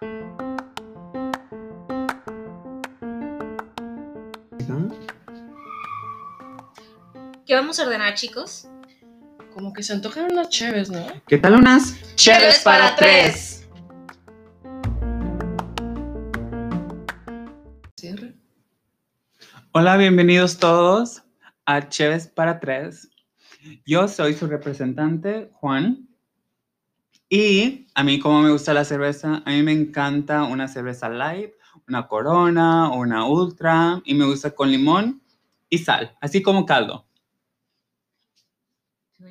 [0.00, 0.08] ¿Qué
[7.54, 8.66] vamos a ordenar, chicos?
[9.52, 11.04] Como que se antojan unas chéves, ¿no?
[11.26, 13.68] ¿Qué tal unas Cheves para tres.
[17.96, 18.34] Cierre.
[19.72, 21.24] Hola, bienvenidos todos
[21.66, 23.10] a Cheves para Tres.
[23.84, 26.09] Yo soy su representante, Juan.
[27.32, 31.52] Y a mí, como me gusta la cerveza, a mí me encanta una cerveza light,
[31.86, 35.22] una corona, una ultra, y me gusta con limón
[35.68, 37.06] y sal, así como caldo.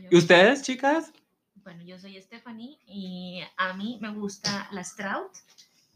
[0.10, 1.12] ¿Y ustedes, chicas?
[1.56, 5.34] Bueno, yo soy Stephanie y a mí me gusta la Strout.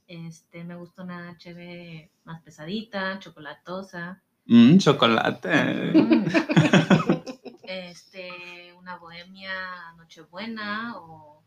[0.05, 4.21] Este, me gusta una cheve más pesadita, chocolatosa.
[4.45, 5.93] Mmm, chocolate.
[5.93, 6.25] Mm.
[7.65, 11.42] Este, una bohemia nochebuena o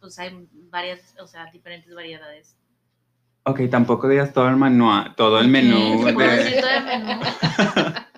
[0.00, 2.56] pues hay varias, o sea, diferentes variedades.
[3.44, 6.04] Ok, tampoco digas todo el menú, todo el menú.
[6.04, 7.20] ¿Se puede de- todo el menú?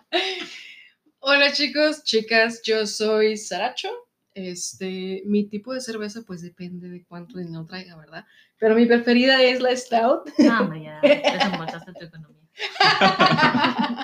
[1.20, 3.88] Hola chicos, chicas, yo soy Saracho.
[4.34, 8.24] Este, mi tipo de cerveza pues depende de cuánto dinero traiga, ¿verdad?
[8.58, 10.30] Pero mi preferida es la Stout.
[10.38, 12.40] No, hombre, ya desembolsaste tu economía.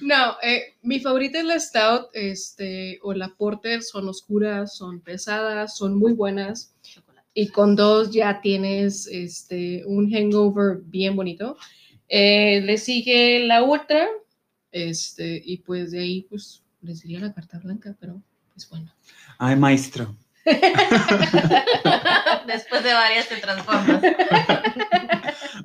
[0.00, 5.76] no, eh, mi favorita es la Stout, este, o la Porter, son oscuras, son pesadas,
[5.76, 6.74] son muy buenas.
[6.82, 7.26] Chocolate.
[7.34, 11.56] y con dos ya tienes este, un hangover bien bonito.
[12.08, 14.06] Eh, le sigue la ultra,
[14.72, 18.92] este, y pues de ahí pues les diría la carta blanca, pero pues bueno.
[19.38, 20.16] Ay, maestro.
[22.46, 24.02] Después de varias te transformas.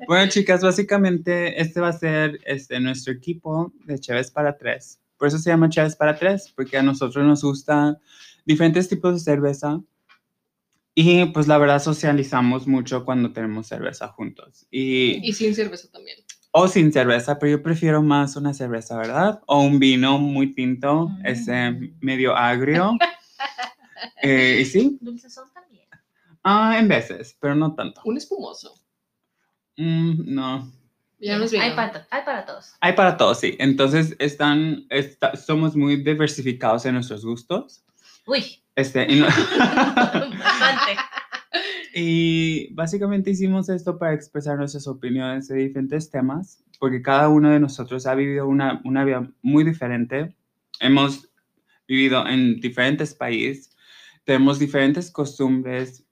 [0.06, 5.00] Bueno, chicas, básicamente este va a ser este, nuestro equipo de Cheves para Tres.
[5.16, 7.96] Por eso se llama Cheves para Tres, porque a nosotros nos gustan
[8.44, 9.80] diferentes tipos de cerveza.
[10.94, 14.66] Y pues la verdad socializamos mucho cuando tenemos cerveza juntos.
[14.70, 16.18] Y, Y sin cerveza también.
[16.50, 19.40] o sin cerveza, pero yo prefiero más una cerveza, ¿verdad?
[19.46, 21.26] O un vino muy tinto, Mm.
[21.26, 22.92] ese medio agrio.
[24.20, 25.86] Eh, y sí, Dulces son también.
[26.42, 28.00] ah, en veces, pero no tanto.
[28.04, 28.74] Un espumoso.
[29.76, 30.70] Mm, no.
[31.20, 32.74] Ya nos hay, para, hay para todos.
[32.80, 33.56] Hay para todos, sí.
[33.60, 37.84] Entonces, están, esta- somos muy diversificados en nuestros gustos.
[38.26, 40.96] Uy, Este, y, no- bastante.
[41.94, 47.60] y básicamente hicimos esto para expresar nuestras opiniones de diferentes temas, porque cada uno de
[47.60, 50.34] nosotros ha vivido una, una vida muy diferente.
[50.80, 51.28] Hemos
[51.86, 53.76] vivido en diferentes países,
[54.24, 56.04] tenemos diferentes costumbres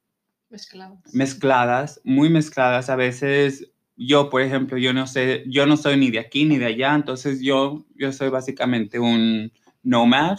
[0.50, 0.98] Mezclados.
[1.12, 2.90] mezcladas, muy mezcladas.
[2.90, 6.58] A veces yo, por ejemplo, yo no sé, yo no soy ni de aquí ni
[6.58, 9.52] de allá, entonces yo, yo soy básicamente un
[9.82, 10.38] nomad.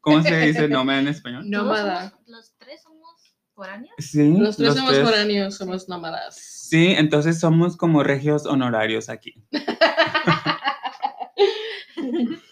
[0.00, 1.42] ¿Cómo se dice nomad en español?
[1.50, 2.12] ¿Todos Nómada.
[2.26, 3.94] ¿Los tres somos foráneos?
[3.98, 5.04] Sí, Los tres somos tres.
[5.08, 6.36] foráneos, somos nómadas.
[6.36, 9.34] Sí, entonces somos como regios honorarios aquí.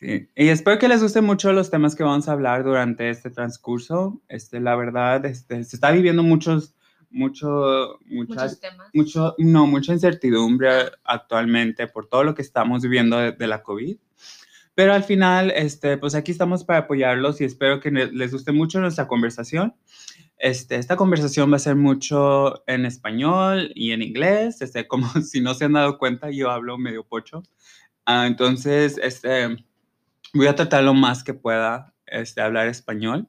[0.00, 3.30] Sí, y espero que les gusten mucho los temas que vamos a hablar durante este
[3.30, 4.22] transcurso.
[4.28, 6.74] Este, la verdad, este, se está viviendo muchos,
[7.10, 8.88] mucho, muchas, Muchos temas.
[8.94, 10.70] mucho, no, mucha incertidumbre
[11.04, 13.98] actualmente por todo lo que estamos viviendo de, de la COVID.
[14.74, 18.80] Pero al final, este, pues aquí estamos para apoyarlos y espero que les guste mucho
[18.80, 19.74] nuestra conversación.
[20.38, 24.62] Este, esta conversación va a ser mucho en español y en inglés.
[24.62, 27.42] Este, como si no se han dado cuenta, yo hablo medio pocho.
[28.06, 29.56] Ah, entonces, este,
[30.34, 33.28] voy a tratar lo más que pueda este, hablar español.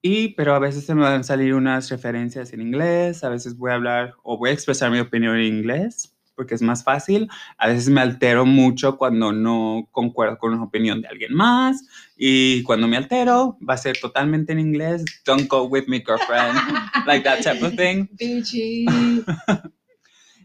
[0.00, 3.56] Y, pero a veces se me van a salir unas referencias en inglés, a veces
[3.56, 7.28] voy a hablar o voy a expresar mi opinión en inglés, porque es más fácil.
[7.56, 11.84] A veces me altero mucho cuando no concuerdo con una opinión de alguien más.
[12.16, 15.04] Y cuando me altero, va a ser totalmente en inglés.
[15.26, 16.56] Don't go with me, girlfriend.
[17.06, 18.08] like that type of thing.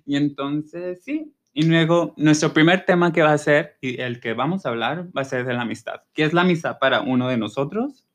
[0.06, 1.34] Y entonces, sí.
[1.53, 5.09] Y luego, nuestro primer tema que va a ser, y el que vamos a hablar,
[5.16, 6.02] va a ser de la amistad.
[6.14, 8.08] ¿Qué es la amistad para uno de nosotros?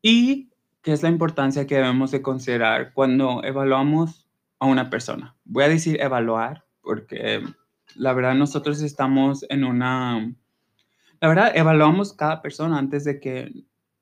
[0.00, 0.48] Y
[0.80, 4.26] qué es la importancia que debemos de considerar cuando evaluamos
[4.58, 5.36] a una persona.
[5.44, 7.42] Voy a decir evaluar porque
[7.94, 10.34] la verdad nosotros estamos en una...
[11.20, 13.52] La verdad, evaluamos cada persona antes de que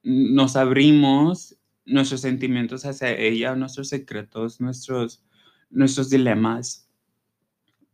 [0.03, 5.25] nos abrimos nuestros sentimientos hacia ella, nuestros secretos, nuestros,
[5.71, 6.86] nuestros dilemas.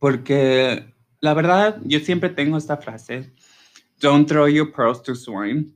[0.03, 3.31] Porque la verdad, yo siempre tengo esta frase,
[4.01, 5.71] don't throw your pearls to swine.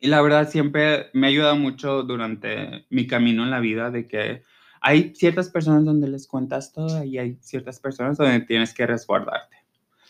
[0.00, 4.42] Y la verdad siempre me ayuda mucho durante mi camino en la vida de que
[4.80, 9.58] hay ciertas personas donde les cuentas todo y hay ciertas personas donde tienes que resguardarte.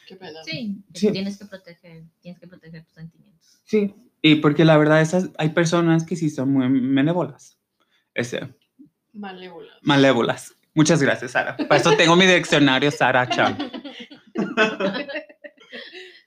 [0.06, 0.42] Qué pena.
[0.42, 1.12] Sí, Sí.
[1.12, 3.60] tienes que proteger, tienes que proteger tus sentimientos.
[3.64, 7.60] Sí, y porque la verdad esas, hay personas que sí son muy benévolas.
[8.14, 8.48] Ese,
[9.12, 9.76] Malévolas.
[9.82, 10.57] Malévolas.
[10.78, 11.56] Muchas gracias, Sara.
[11.56, 13.58] Para eso tengo mi diccionario, Sara Chan.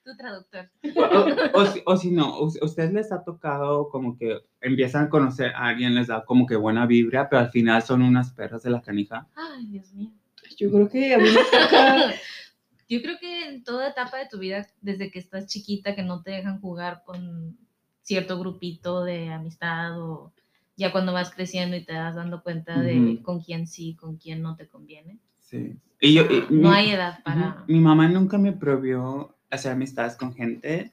[0.03, 0.69] tu traductor.
[0.95, 5.06] O, o- o si- o si no, ¿a ustedes les ha tocado como que empiezan
[5.06, 8.31] a conocer a alguien, les da como que buena vibra, pero al final son unas
[8.33, 9.27] perras de la canija?
[9.36, 10.12] Ay, Dios mío.
[10.57, 12.13] Yo creo que a mí me toca.
[12.89, 16.24] Yo creo que en toda etapa de tu vida, desde que estás chiquita, que no
[16.24, 17.57] te dejan jugar con
[18.01, 20.33] cierto grupito de amistad o
[20.77, 23.23] ya cuando vas creciendo y te das dando cuenta de Ujú.
[23.23, 25.19] con quién sí, con quién no te conviene.
[25.39, 25.75] Sí.
[26.00, 27.63] Y yo, y No mi- hay edad para...
[27.68, 30.91] Mi mamá nunca me prohibió hacer amistades con gente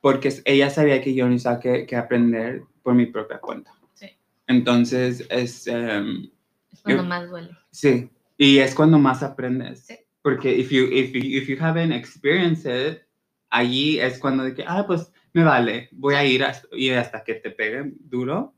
[0.00, 3.72] porque ella sabía que yo necesitaba que, que aprender por mi propia cuenta.
[3.94, 4.08] Sí.
[4.46, 6.30] Entonces, es, em,
[6.72, 7.50] Es cuando yo- más duele.
[7.70, 9.86] sí, y es cuando más aprendes.
[9.86, 9.96] Sí.
[10.22, 13.02] Porque if you, if, you, if you haven't experienced it,
[13.50, 17.22] allí es cuando de que, ah, pues me vale, voy a ir hasta, y hasta
[17.22, 18.53] que te pegue duro.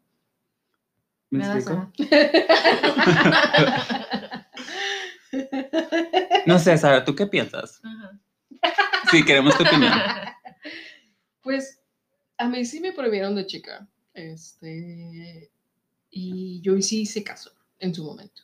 [1.30, 1.72] ¿Me Me explico?
[1.72, 1.92] a-
[6.46, 7.80] No sé, Sara, ¿tú qué piensas?
[9.10, 9.92] Sí, queremos tu opinión.
[11.42, 11.80] Pues
[12.38, 13.86] a mí sí me prohibieron de chica.
[14.14, 15.48] Este.
[16.10, 18.42] Y yo sí hice caso en su momento.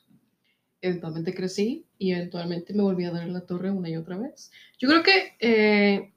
[0.81, 4.53] Eventualmente crecí y eventualmente me volví a dar en la torre una y otra vez.
[4.79, 6.13] Yo creo que eh,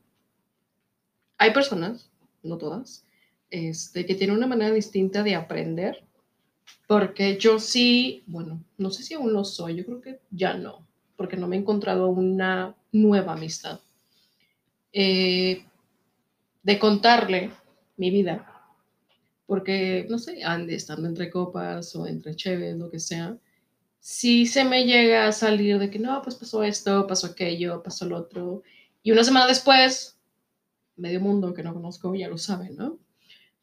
[1.39, 2.11] hay personas,
[2.43, 3.03] no todas,
[3.49, 6.03] este, que tienen una manera distinta de aprender.
[6.87, 10.85] Porque yo sí, bueno, no sé si aún lo soy, yo creo que ya no,
[11.15, 13.79] porque no me he encontrado una nueva amistad.
[14.93, 15.65] Eh,
[16.63, 17.51] de contarle
[17.97, 18.51] mi vida,
[19.45, 23.37] porque, no sé, ande estando entre copas o entre cheves, lo que sea,
[23.99, 28.05] si se me llega a salir de que no, pues pasó esto, pasó aquello, pasó
[28.05, 28.63] lo otro,
[29.03, 30.17] y una semana después,
[30.95, 32.97] medio mundo que no conozco ya lo sabe, ¿no?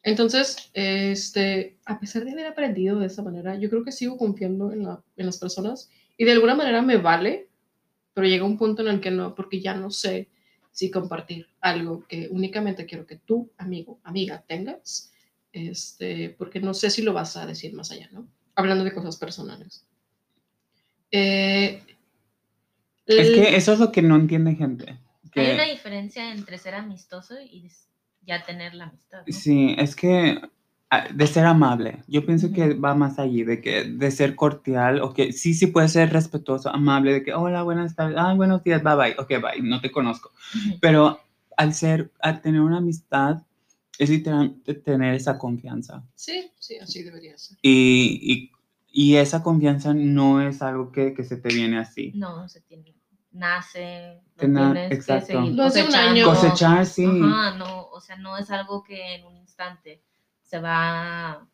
[0.03, 4.71] Entonces, este, a pesar de haber aprendido de esa manera, yo creo que sigo confiando
[4.73, 7.47] en, la- en las personas y de alguna manera me vale,
[8.13, 10.29] pero llega un punto en el que no, porque ya no sé
[10.71, 15.11] si compartir algo que únicamente quiero que tú, amigo, amiga, tengas,
[15.53, 18.27] este, porque no sé si lo vas a decir más allá, ¿no?
[18.55, 19.85] Hablando de cosas personales.
[21.11, 21.81] Eh,
[23.05, 24.99] Es el- que eso es lo que no entiende gente.
[25.31, 27.69] que- Hay una diferencia entre ser amistoso y
[28.25, 29.23] ya tener la amistad.
[29.25, 29.33] ¿no?
[29.33, 30.39] Sí, es que
[30.89, 35.01] ah, de ser amable, yo pienso que va más allí, de que de ser cordial,
[35.01, 38.63] o que sí, sí puede ser respetuoso, amable, de que hola, buenas tardes, ay, buenos
[38.63, 40.31] días, bye bye, ok, bye, no te conozco.
[40.81, 41.19] Pero
[41.57, 43.43] al ser, al tener una amistad,
[43.99, 46.03] es literalmente tener esa confianza.
[46.15, 47.57] sí, sí, así debería ser.
[47.61, 48.51] Y, y,
[48.91, 52.11] y esa confianza no es algo que, que se te viene así.
[52.15, 52.92] No, no se tiene.
[53.33, 55.25] Nace, Que no na- tienes exacto.
[55.27, 56.25] que seguir cosechando.
[56.25, 57.05] Cosechar, sí.
[57.23, 60.01] Ajá, no, o sea, no es algo que en un instante
[60.43, 61.45] se va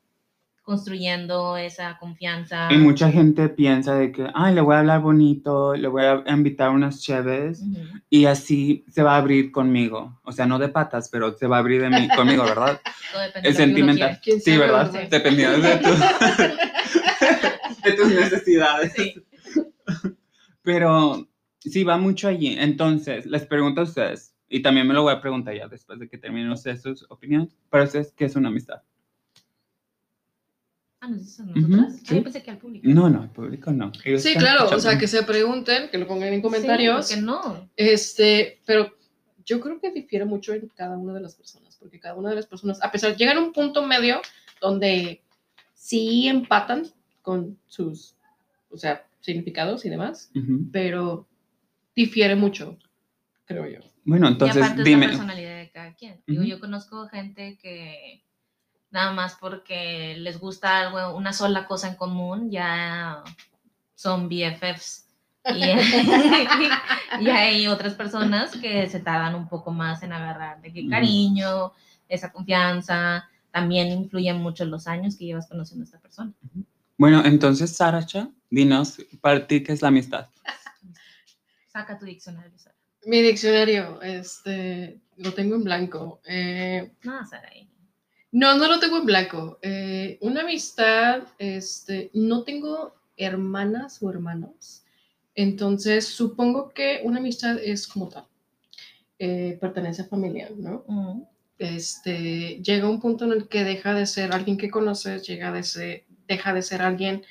[0.62, 2.68] construyendo esa confianza.
[2.72, 6.22] Y mucha gente piensa de que, ay, le voy a hablar bonito, le voy a
[6.28, 7.62] invitar unas cheves.
[7.62, 7.82] Ujú.
[8.12, 10.20] y así se va a abrir conmigo.
[10.24, 12.80] O sea, no de patas, pero se va a abrir de mí, conmigo, ¿verdad?
[13.44, 14.20] El sentimental.
[14.24, 14.92] ¿Quién Sí, sabe, ¿verdad?
[14.92, 15.10] verdad?
[15.10, 15.90] Dependiendo de, tu-
[17.84, 18.94] de tus necesidades.
[18.94, 19.16] Sí.
[20.62, 21.28] Pero
[21.70, 22.56] sí, va mucho allí.
[22.60, 26.10] Entonces, les pregunto a ustedes, y también me lo voy a preguntar ya después de
[26.10, 28.82] que terminen ustedes sus opiniones, para ustedes, ¿qué es una amistad?
[31.02, 31.94] Ah, ¿nos dices a Ujú, nosotras?
[31.96, 32.16] Ah, sí.
[32.16, 32.88] yo pensé que al público.
[32.90, 33.92] No, no, el público no.
[34.04, 37.08] Ellos Sí, claro, o sea, que se pregunten, que lo pongan en Sí, comentarios.
[37.08, 37.70] ¿por qué no?
[37.78, 38.94] Este, pero
[39.46, 42.36] yo creo que difiere mucho en cada una de las personas, porque cada una de
[42.36, 44.20] las personas, a pesar, llegan a un punto medio
[44.60, 45.22] donde
[45.74, 46.84] sí empatan
[47.22, 48.16] con sus,
[48.70, 50.66] o sea, significados y demás, Ujú.
[50.72, 51.28] pero
[52.00, 52.78] difiere mucho,
[53.46, 53.80] creo yo.
[53.80, 55.06] y Bueno, entonces aparte es dime.
[55.06, 56.24] la personalidad de cada quien.
[56.26, 56.50] Digo, Ujú.
[56.50, 58.24] yo conozco gente que
[58.90, 63.22] nada más porque les gusta algo, una sola cosa en común, ya
[63.96, 65.08] son BFFs.
[65.54, 65.64] Y,
[67.22, 70.90] y hay otras personas que se tardan un poco más en agarrar de que Ujú.
[70.90, 71.74] cariño,
[72.08, 76.32] esa confianza, también influyen mucho los años que llevas conociendo a esta persona.
[76.98, 80.28] Bueno, entonces, Saracha, dinos, para ti, ¿qué es la amistad?
[81.72, 82.76] Saca tu diccionario, Sara.
[83.06, 86.20] Mi diccionario, este, lo tengo en blanco.
[86.26, 87.50] Eh, No, Sara.
[88.32, 89.60] No, no lo tengo en blanco.
[89.62, 94.84] Eh, una amistad, este, no tengo hermanas o hermanos.
[95.36, 98.26] Entonces, supongo que una amistad es como tal.
[99.18, 100.84] Eh, pertenece a familia, ¿no?
[100.88, 101.24] Mm,
[101.60, 105.64] Este, llega un punto en el que deja de ser alguien que conoces, llega de
[105.64, 107.24] ser, deja de ser alguien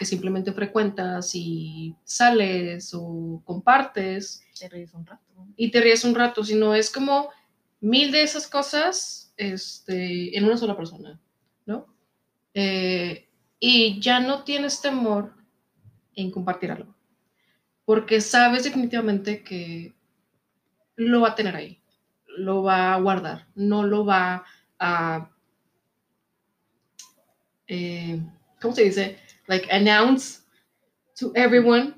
[0.00, 5.46] que simplemente frecuentas y sales o compartes te ríes un rato.
[5.58, 7.28] y te ríes un rato, sino es como
[7.80, 11.20] mil de esas cosas este, en una sola persona,
[11.66, 11.86] ¿no?
[12.54, 13.28] Eh,
[13.58, 15.34] y ya no tienes temor
[16.14, 16.96] en compartir algo,
[17.84, 19.94] porque sabes definitivamente que
[20.96, 21.82] lo va a tener ahí,
[22.38, 24.46] lo va a guardar, no lo va
[24.78, 25.30] a,
[27.66, 28.18] eh,
[28.62, 29.29] ¿cómo se dice?
[29.50, 30.42] Like announce
[31.18, 31.94] to everyone.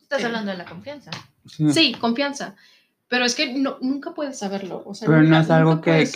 [0.00, 0.24] Estás Eh.
[0.24, 1.10] hablando de la confianza.
[1.46, 1.70] Sí.
[1.70, 2.56] Sí, confianza.
[3.08, 4.82] Pero es que no, nunca puedes saberlo.
[4.86, 6.08] O sea, Pero no es algo que,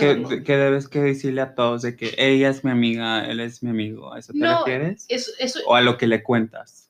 [0.44, 3.68] que, debes que decirle a todos de que ella es mi amiga, él es mi
[3.68, 4.12] amigo.
[4.14, 5.04] ¿A eso te No, refieres?
[5.08, 6.86] Es- eso ¿O a lo que le cuentas?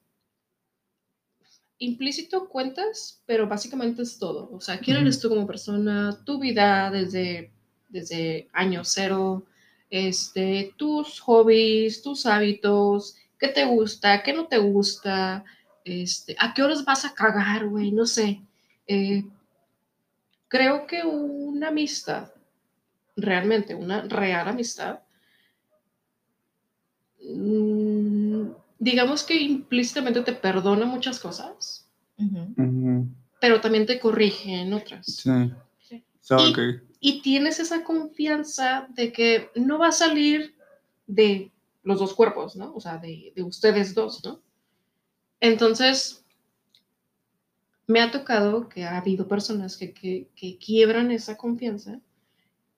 [1.80, 4.48] implícito cuentas, pero básicamente es todo.
[4.52, 7.52] O sea, quién eres tú como persona, tu vida desde,
[7.88, 9.44] desde año cero,
[9.90, 15.44] este, tus hobbies, tus hábitos, qué te gusta, qué no te gusta,
[15.84, 18.42] este, a qué horas vas a cagar, güey, no sé.
[18.86, 19.24] Eh,
[20.48, 22.32] creo que una amistad,
[23.16, 25.00] realmente, una real amistad,
[27.22, 31.88] mm, digamos que implícitamente te perdona muchas cosas,
[33.40, 35.06] pero también te corrige en otras.
[35.06, 35.30] Sí.
[35.80, 36.04] Sí.
[36.20, 36.80] So Y-.
[37.00, 40.56] Y tienes esa confianza de que no va a salir
[41.06, 41.52] de
[41.88, 42.74] los dos cuerpos, ¿no?
[42.74, 44.42] O sea, de, de ustedes dos, ¿no?
[45.40, 46.22] Entonces,
[47.86, 51.98] me ha tocado que ha habido personas que, que, que quiebran esa confianza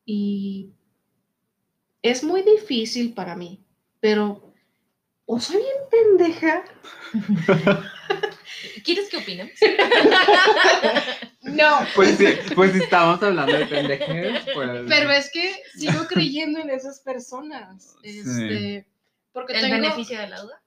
[0.06, 0.70] y
[2.02, 3.64] es muy difícil para mí,
[3.98, 4.54] pero
[5.26, 6.64] o soy bien pendeja.
[8.84, 9.52] ¿Quieres que opinemos?
[11.42, 14.82] No, Pues sí, pues si estamos hablando de pendejes, pues...
[14.88, 17.96] pero es que sigo creyendo en esas personas.
[18.02, 18.84] Sí.
[19.32, 19.74] Porque ¿El tengo...
[19.76, 20.62] beneficio de la duda?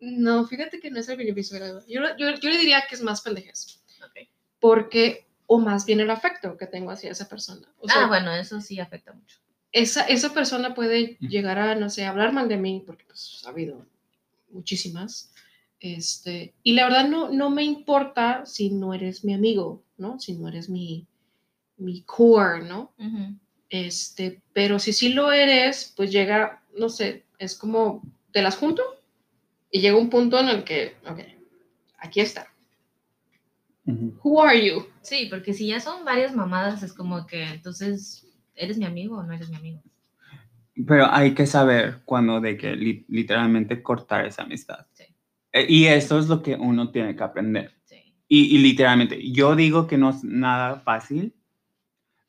[0.00, 1.84] No, fíjate que no es el beneficio de la duda.
[1.88, 3.82] Yo, yo, yo le diría que es más pendejes.
[4.04, 4.28] Ok.
[4.60, 7.66] Porque, o más bien el afecto que tengo hacia esa persona.
[7.80, 9.38] O sea, ah, bueno, eso sí afecta mucho.
[9.72, 11.26] esa, esa persona puede Mm.
[11.28, 13.84] llegar a, no sé, hablar mal de mí, porque pues ha habido
[14.50, 15.32] muchísimas.
[15.80, 20.18] Este, y la verdad no, no me importa si no eres mi amigo, ¿no?
[20.20, 21.06] Si no eres mi,
[21.76, 22.92] mi core, ¿no?
[23.68, 28.82] Este, pero si sí lo eres, pues llega, no sé, es como, te las junto
[29.70, 31.20] y llega un punto en el que, ok,
[31.98, 32.48] aquí está.
[34.22, 34.86] Who are you?
[35.00, 39.22] Sí, porque si ya son varias mamadas, es como que entonces, ¿eres mi amigo o
[39.22, 39.82] no eres mi amigo?
[40.86, 44.86] Pero hay que saber cuando de que li- literalmente cortar esa amistad.
[44.92, 45.04] Sí.
[45.52, 47.72] Eh, Y eso es lo que uno tiene que aprender.
[47.84, 48.14] Sí.
[48.28, 51.34] Y, y literalmente, yo digo que no es nada fácil,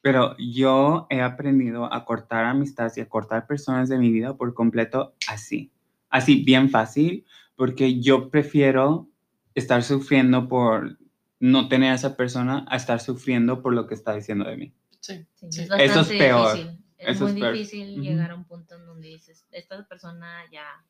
[0.01, 4.53] pero yo he aprendido a cortar amistades y a cortar personas de mi vida por
[4.53, 5.71] completo así.
[6.09, 7.25] Así, bien fácil,
[7.55, 9.09] porque yo prefiero
[9.55, 10.97] estar sufriendo por
[11.39, 14.73] no tener a esa persona a estar sufriendo por lo que está diciendo de mí.
[14.99, 15.61] Sí, Sí, sí.
[15.61, 16.53] es bastante Eso es peor.
[16.57, 16.83] difícil.
[16.97, 17.53] Es Eso es muy peor.
[17.53, 20.83] difícil llegar a un punto en donde dices, esta persona ya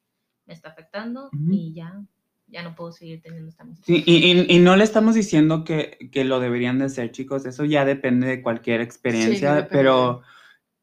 [0.48, 1.52] me está afectando Ujú.
[1.52, 2.02] y ya,
[2.52, 3.86] ya no puedo seguir teniendo esta amistad.
[3.86, 7.46] Sí, y, y- y no le estamos diciendo que, que lo deberían de hacer, chicos.
[7.46, 9.70] Eso ya depende de cualquier experiencia, depende.
[9.72, 10.22] pero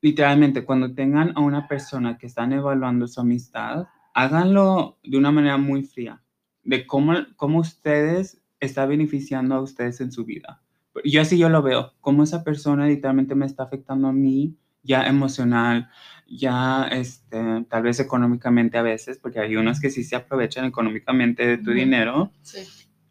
[0.01, 5.57] literalmente cuando tengan a una persona que están evaluando su amistad, háganlo de una manera
[5.57, 6.23] muy fría,
[6.63, 10.63] de cómo, cómo ustedes está beneficiando a ustedes en su vida.
[11.05, 15.07] Yo así yo lo veo, cómo esa persona literalmente me está afectando a mí, ya
[15.07, 15.91] emocional,
[16.27, 21.47] ya este, tal vez económicamente a veces, porque hay unos que sí se aprovechan económicamente
[21.47, 21.79] de tu Ujú.
[21.79, 22.67] dinero, sí.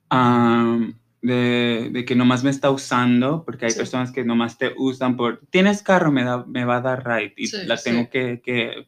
[0.10, 3.78] am, de, de que nomás me está usando, porque hay Sí.
[3.78, 7.34] personas que nomás te usan por, tienes carro, me, da, me va a dar right
[7.38, 8.88] y Sí, la tengo que, que,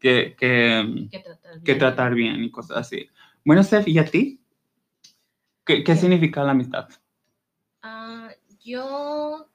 [0.00, 1.78] que, que, tratar que bien.
[1.78, 3.08] tratar bien y cosas así.
[3.44, 4.40] Bueno, Steph, ¿y a ti?
[5.64, 6.88] ¿Qué, qué significa la amistad?
[7.82, 8.30] Ah,
[8.64, 9.48] yo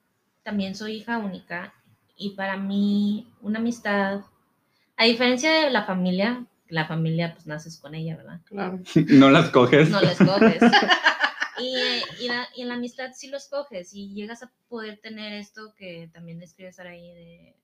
[0.43, 1.73] también soy hija única
[2.21, 4.21] y para mí una amistad,
[4.97, 8.39] a diferencia de la familia, la familia pues naces con ella, ¿verdad?
[8.45, 8.79] Claro.
[9.09, 9.89] no las coges.
[9.89, 10.61] No la escoges.
[11.59, 15.75] Y, y, la- y la amistad sí lo escoges y llegas a poder tener esto
[15.75, 17.55] que también escribes ahí de,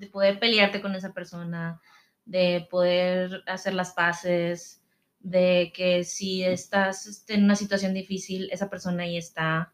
[0.00, 1.80] de poder pelearte con esa persona,
[2.24, 4.82] de poder hacer las paces,
[5.20, 9.72] de que si estás este, en una situación difícil, esa persona ahí está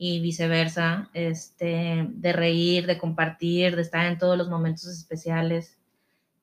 [0.00, 5.76] y viceversa, este, de reír, de compartir, de estar en todos los momentos especiales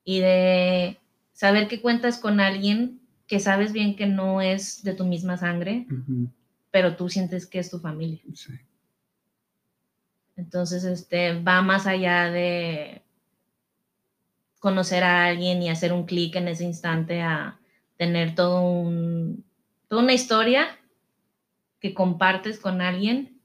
[0.04, 0.98] y de
[1.32, 5.86] saber que cuentas con alguien que sabes bien que no es de tu misma sangre,
[6.70, 8.20] pero tú sientes que es tu familia.
[8.34, 8.52] sí.
[10.36, 13.02] Entonces, este, va más allá de
[14.58, 17.58] conocer a alguien y hacer un clic en ese instante a
[17.96, 19.44] tener todo un,
[19.88, 20.78] toda una historia
[21.80, 23.35] que compartes con alguien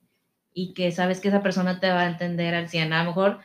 [0.53, 2.93] y que sabes que esa persona te va a entender al 100.
[2.93, 3.39] A lo mejor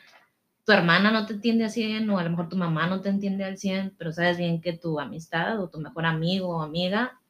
[0.64, 3.08] tu hermana no te entiende al 100 o a lo mejor tu mamá no te
[3.08, 7.20] entiende al 100, pero sabes bien que tu amistad o tu mejor amigo o amiga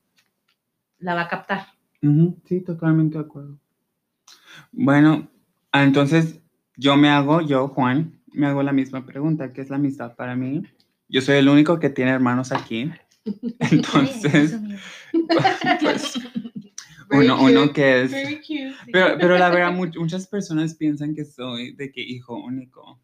[0.99, 1.67] la va a captar.
[2.45, 3.59] Sí, totalmente de acuerdo.
[4.73, 5.29] Bueno,
[5.73, 6.41] ah, entonces
[6.77, 10.37] yo me hago, yo, Juan, me hago la misma pregunta, ¿qué es la amistad para
[10.37, 10.63] mí?
[11.09, 12.91] Yo soy el único que tiene hermanos aquí.
[13.59, 14.79] Entonces, mismo.
[15.81, 16.19] pues,
[17.09, 18.11] Very uno, uno cute, que es...
[18.11, 18.75] Very cute.
[18.93, 23.01] Pero, pero la verdad, much- muchas personas piensan que soy de que hijo único.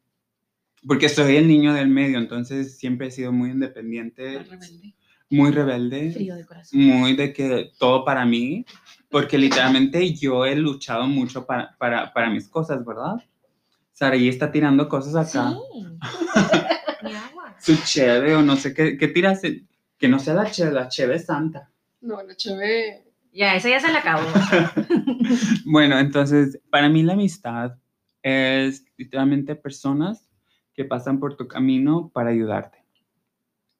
[0.87, 4.95] Porque soy el niño del medio, entonces siempre he sido muy independiente, Más rebelde.
[5.31, 6.11] muy rebelde.
[6.13, 6.81] Frío de corazón.
[6.81, 8.67] muy de que todo para mí,
[9.09, 13.15] porque literalmente yo he luchado mucho para, para, para mis cosas, ¿verdad?
[13.93, 15.51] Saraí está tirando cosas acá.
[15.53, 15.87] Sí.
[17.05, 17.57] Mi agua.
[17.61, 19.41] Su cheve o no sé qué, ¿qué tiras?
[19.99, 21.71] Que no sea la cheve, la cheve es santa.
[22.01, 23.05] No, la cheve.
[23.33, 24.27] Ya, esa ya se la acabó.
[25.65, 27.79] Bueno, entonces, para mí la amistad
[28.23, 30.29] es literalmente personas
[30.75, 32.79] que pasan por tu camino para ayudarte.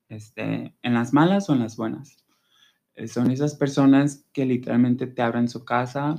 [0.09, 2.17] Este, en las malas o en las buenas.
[2.95, 6.17] Eh, Son esas personas que literalmente te abren su casa,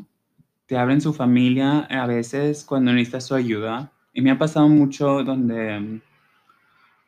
[0.66, 3.92] te abren su familia, a veces cuando necesitas su ayuda.
[4.14, 6.02] Y me ha pasado mucho donde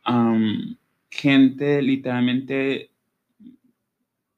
[0.04, 0.78] am,
[1.10, 2.92] gente literalmente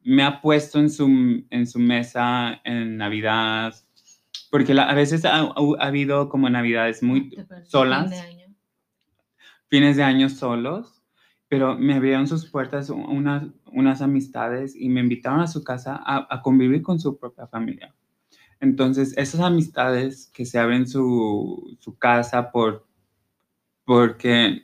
[0.10, 1.06] me ha puesto en su,
[1.50, 3.76] en su mesa en Navidad,
[4.50, 7.30] porque la- a veces ha, ha- ha habido como Navidades muy
[7.66, 8.56] solas, Fin de año.
[9.68, 11.04] fines de año solos,
[11.50, 16.26] pero me abrieron sus puertas unas, unas amistades y me invitaron a su casa a,
[16.34, 17.94] a convivir con su propia familia.
[18.62, 22.88] Entonces, esas amistades que se abren su, su casa por,
[23.84, 24.64] porque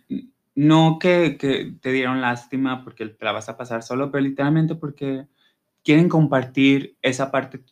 [0.55, 4.75] no que, que te dieron lástima porque te la vas a pasar solo, pero literalmente
[4.75, 5.27] porque
[5.83, 7.63] quieren compartir esa parte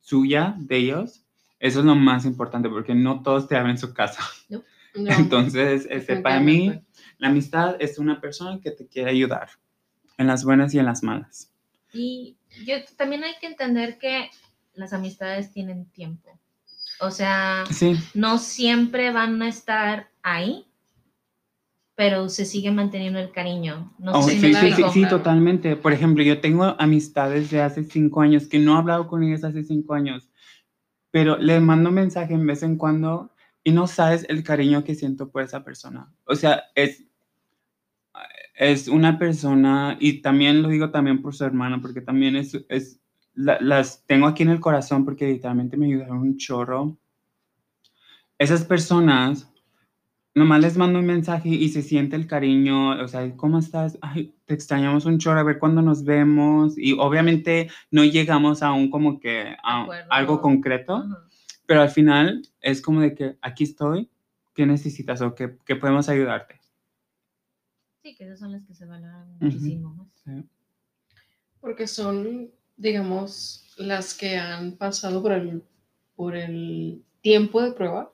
[0.00, 1.24] suya de ellos.
[1.58, 4.22] Eso es lo más importante porque no todos te abren su casa.
[4.48, 4.62] No,
[4.94, 6.80] Entonces, este, para mí,
[7.18, 9.50] la amistad es una persona que te quiere ayudar
[10.18, 11.52] en las buenas y en las malas.
[11.92, 14.30] Y yo también hay que entender que
[14.74, 16.38] las amistades tienen tiempo.
[17.00, 20.65] O sea, Sí, no siempre van a estar ahí,
[21.96, 23.92] pero se sigue manteniendo el cariño.
[23.98, 25.76] No Oh, sé sí, si me sí, sí, sí, totalmente.
[25.76, 29.44] Por ejemplo, yo tengo amistades de hace cinco años que no he hablado con ellas
[29.44, 30.30] hace cinco años,
[31.12, 33.32] pero les mando mensaje en vez en cuando
[33.64, 36.12] y no sabes el cariño que siento por esa persona.
[36.26, 37.04] O sea, es,
[38.54, 43.00] es una persona, y también lo digo también por su hermana, porque también es, es
[43.34, 46.96] la- las tengo aquí en el corazón porque literalmente me ayudaron un chorro.
[48.38, 49.48] Esas personas,
[50.36, 53.98] nomás les mando un mensaje y se siente el cariño, o sea, ¿cómo estás?
[54.02, 56.76] Ay, te extrañamos un chorro, a ver cuándo nos vemos.
[56.76, 61.26] Y obviamente no llegamos a un como que a algo concreto, Ajá.
[61.64, 64.10] pero al final es como de que aquí estoy,
[64.54, 66.60] ¿qué necesitas o qué, qué podemos ayudarte?
[68.02, 70.08] Sí, que esas son las que se valoran muchísimo más.
[70.22, 70.44] Sí.
[71.60, 75.62] Porque son, digamos, las que han pasado por el,
[76.14, 78.12] por el tiempo de prueba.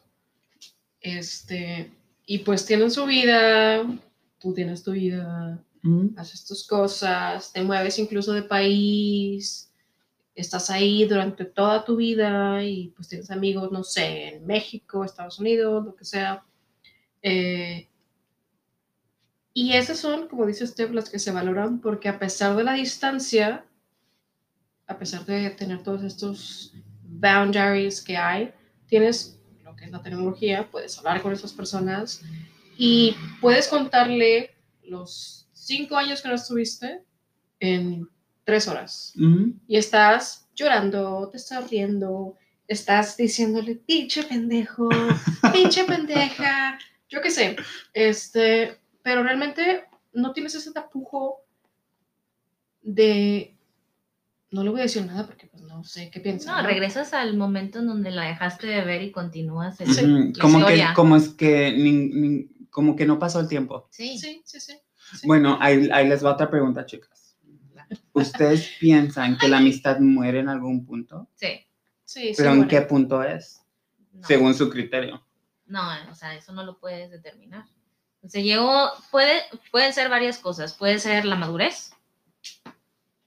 [1.01, 1.91] Este,
[2.27, 3.85] y pues tienen su vida,
[4.39, 9.73] tú tienes tu vida, Mm, haces tus cosas, te mueves incluso de país,
[10.35, 15.41] estás ahí durante toda tu vida y pues tienes amigos, no sé, en México, Estados
[15.41, 16.45] Unidos, lo que sea.
[17.21, 17.89] Eh,
[19.53, 22.75] y esas son, como dice Steph, las que se valoran porque a pesar de la
[22.75, 23.67] distancia,
[24.87, 28.53] a pesar de tener todos estos boundaries que hay,
[28.87, 29.41] tienes
[29.73, 32.23] lo que es la tecnología, puedes hablar con esas personas
[32.77, 34.51] y puedes contarle
[34.85, 37.03] los cinco años que no estuviste
[37.59, 38.09] en
[38.45, 39.15] tres horas.
[39.67, 42.37] Y estás llorando, te estás riendo,
[42.69, 44.89] estás diciéndole, pinche pendejo,
[45.53, 47.57] pinche pendeja, yo qué sé.
[47.95, 51.41] Este, pero realmente no tienes ese tapujo
[52.83, 53.57] de.
[54.53, 56.55] No le voy a decir nada porque pues no sé qué piensa.
[56.63, 60.33] No, regresas al momento en donde la dejaste de ver y continúas el- Sí.
[60.41, 63.89] Como que, como es que, ni- ni- como que no pasó el tiempo.
[63.91, 64.17] Sí.
[64.19, 64.75] Sí, sí, sí.
[65.19, 65.27] sí.
[65.27, 67.37] Bueno, ahí, ahí les va otra pregunta, chicas.
[68.13, 71.29] ¿Ustedes piensan que la amistad muere en algún punto?
[71.35, 71.67] Sí.
[72.05, 73.63] Sí, sí, ¿Pero en qué punto es?
[74.13, 74.27] No.
[74.27, 75.25] Según su criterio.
[75.65, 77.65] No, o sea, eso no lo puedes determinar.
[78.27, 80.75] Se llegó, puede, pueden ser varias cosas.
[80.75, 81.93] Puede ser la madurez,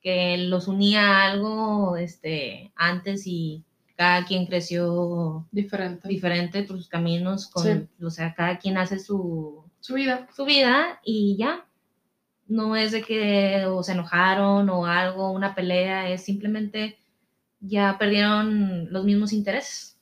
[0.05, 3.63] que los unía a algo este, antes y
[3.97, 6.07] cada quien creció Diferente.
[6.07, 7.87] diferente por sus caminos, con, Sí.
[8.05, 10.27] o sea, cada quien hace su, Su vida.
[10.35, 11.65] su vida y ya.
[12.47, 16.99] No es de que o se enojaron o algo, una pelea, es simplemente
[17.59, 19.97] ya perdieron los mismos intereses.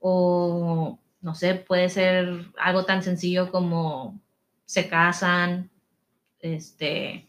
[0.00, 4.20] O no sé, puede ser algo tan sencillo como
[4.64, 5.70] se casan,
[6.40, 7.28] este,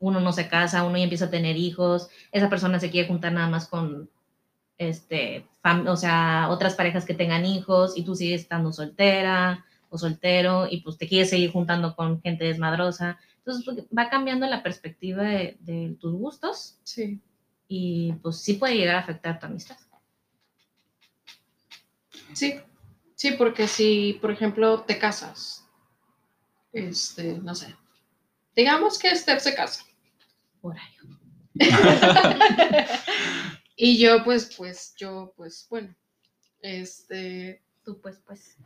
[0.00, 3.32] uno no se casa, uno ya empieza a tener hijos, esa persona se quiere juntar
[3.32, 4.10] nada más con,
[4.78, 9.98] este, fam- o sea, otras parejas que tengan hijos y tú sigues estando soltera o
[9.98, 13.18] soltero y pues te quieres seguir juntando con gente desmadrosa.
[13.38, 17.20] Entonces pues, va cambiando la perspectiva de, de tus gustos Sí.
[17.68, 19.76] y pues sí puede llegar a afectar tu amistad.
[22.32, 22.60] Sí,
[23.14, 25.66] sí, porque si, por ejemplo, te casas,
[26.72, 27.74] este, no sé,
[28.54, 29.84] digamos que Steph se casa
[30.60, 30.94] Por ahí.
[33.76, 35.94] y yo, pues, pues, yo, pues, bueno,
[36.62, 38.56] este, Tú pues, pues.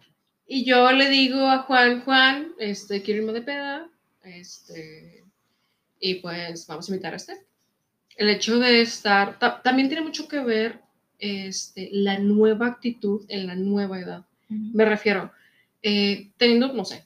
[0.46, 3.88] y yo le digo a Juan, Juan, este, quiero irme de peda,
[4.22, 5.24] este,
[6.00, 7.38] y pues vamos a invitar a Steph.
[8.16, 10.80] El hecho de estar, ta- también tiene mucho que ver,
[11.18, 14.24] este, la nueva actitud en la nueva edad.
[14.48, 15.32] Me refiero,
[15.82, 17.04] eh, teniendo, no sé,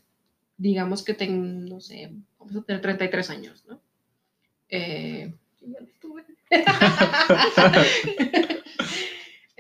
[0.57, 3.81] digamos que tengo, no sé, vamos a tener 33 años, ¿no?
[4.69, 6.25] Eh, ya lo tuve.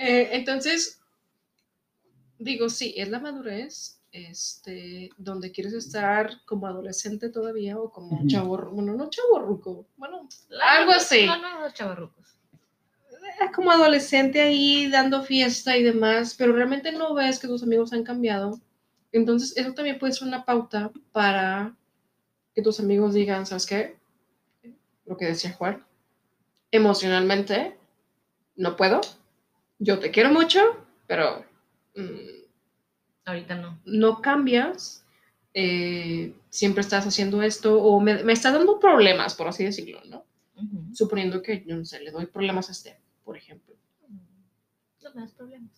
[0.00, 1.00] Eh, entonces,
[2.38, 8.28] digo, sí, es la madurez, este, donde quieres estar como adolescente todavía o como Ujú.
[8.28, 9.60] chavo, bueno, no chavo
[9.96, 10.28] bueno,
[10.62, 11.26] Algo así.
[11.26, 12.36] No, no, no, chavarrucos.
[13.10, 17.92] eh, como adolescente ahí dando fiesta y demás, pero realmente no ves que tus amigos
[17.92, 18.60] han cambiado.
[19.10, 21.74] Entonces, eso también puede ser una pauta para
[22.54, 23.97] que tus amigos digan, ¿sabes qué?
[25.08, 25.82] Lo que decía Juan,
[26.70, 27.78] emocionalmente
[28.56, 29.00] no puedo,
[29.78, 30.60] yo te quiero mucho,
[31.06, 31.46] pero
[31.96, 32.44] mm,
[33.24, 33.80] Ahorita no.
[33.86, 35.06] no cambias,
[35.54, 40.26] eh, siempre estás haciendo esto o me, me está dando problemas, por así decirlo, ¿no?
[40.92, 43.76] Suponiendo que, yo no sé, le doy problemas a este, por ejemplo.
[45.02, 45.70] No me das problemas.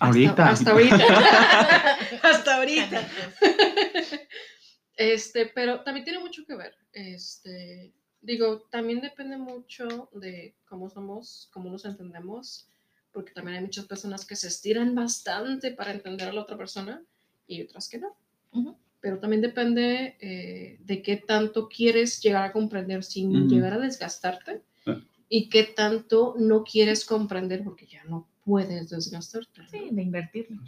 [0.00, 0.48] Ahorita.
[0.48, 2.18] Hasta, hasta ahorita.
[2.22, 3.08] hasta ahorita.
[4.94, 6.76] Este, pero también tiene mucho que ver.
[6.92, 7.92] Este,
[8.22, 12.66] digo, también depende mucho de cómo somos, cómo nos entendemos,
[13.12, 17.02] porque también hay muchas personas que se estiran bastante para entender a la otra persona
[17.46, 18.16] y otras que no.
[19.00, 24.62] Pero también depende eh, de qué tanto quieres llegar a comprender sin llegar a desgastarte
[24.86, 25.00] Ah.
[25.28, 29.62] y qué tanto no quieres comprender porque ya no puedes desgastarte.
[29.62, 29.68] ¿no?
[29.68, 30.60] Sí, de invertirlo.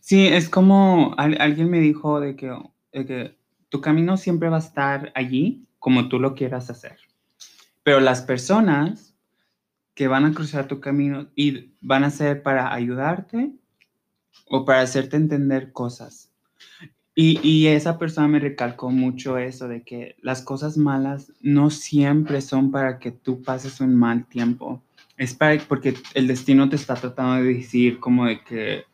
[0.00, 2.52] Sí, es como al- alguien me dijo de que,
[2.92, 3.36] de que
[3.68, 6.98] tu camino siempre va a estar allí como tú lo quieras hacer.
[7.84, 9.14] Pero las personas
[9.94, 13.52] que van a cruzar tu camino y van a ser para ayudarte
[14.46, 16.32] o para hacerte entender cosas.
[17.14, 22.40] Y, y esa persona me recalcó mucho eso de que las cosas malas no siempre
[22.40, 24.82] son para que tú pases un mal tiempo.
[25.16, 28.86] Es para, porque el destino te está tratando de decir como de que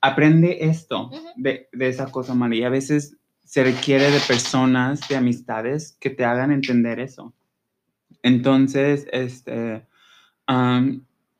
[0.00, 2.56] aprende esto de, de esa cosa mala.
[2.56, 3.16] Y a veces
[3.50, 7.34] se requiere de personas, de amistades que te hagan entender eso.
[8.22, 9.84] Entonces, este,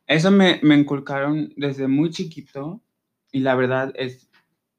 [0.06, 2.80] eso me, me inculcaron desde muy chiquito
[3.30, 4.28] y la verdad es,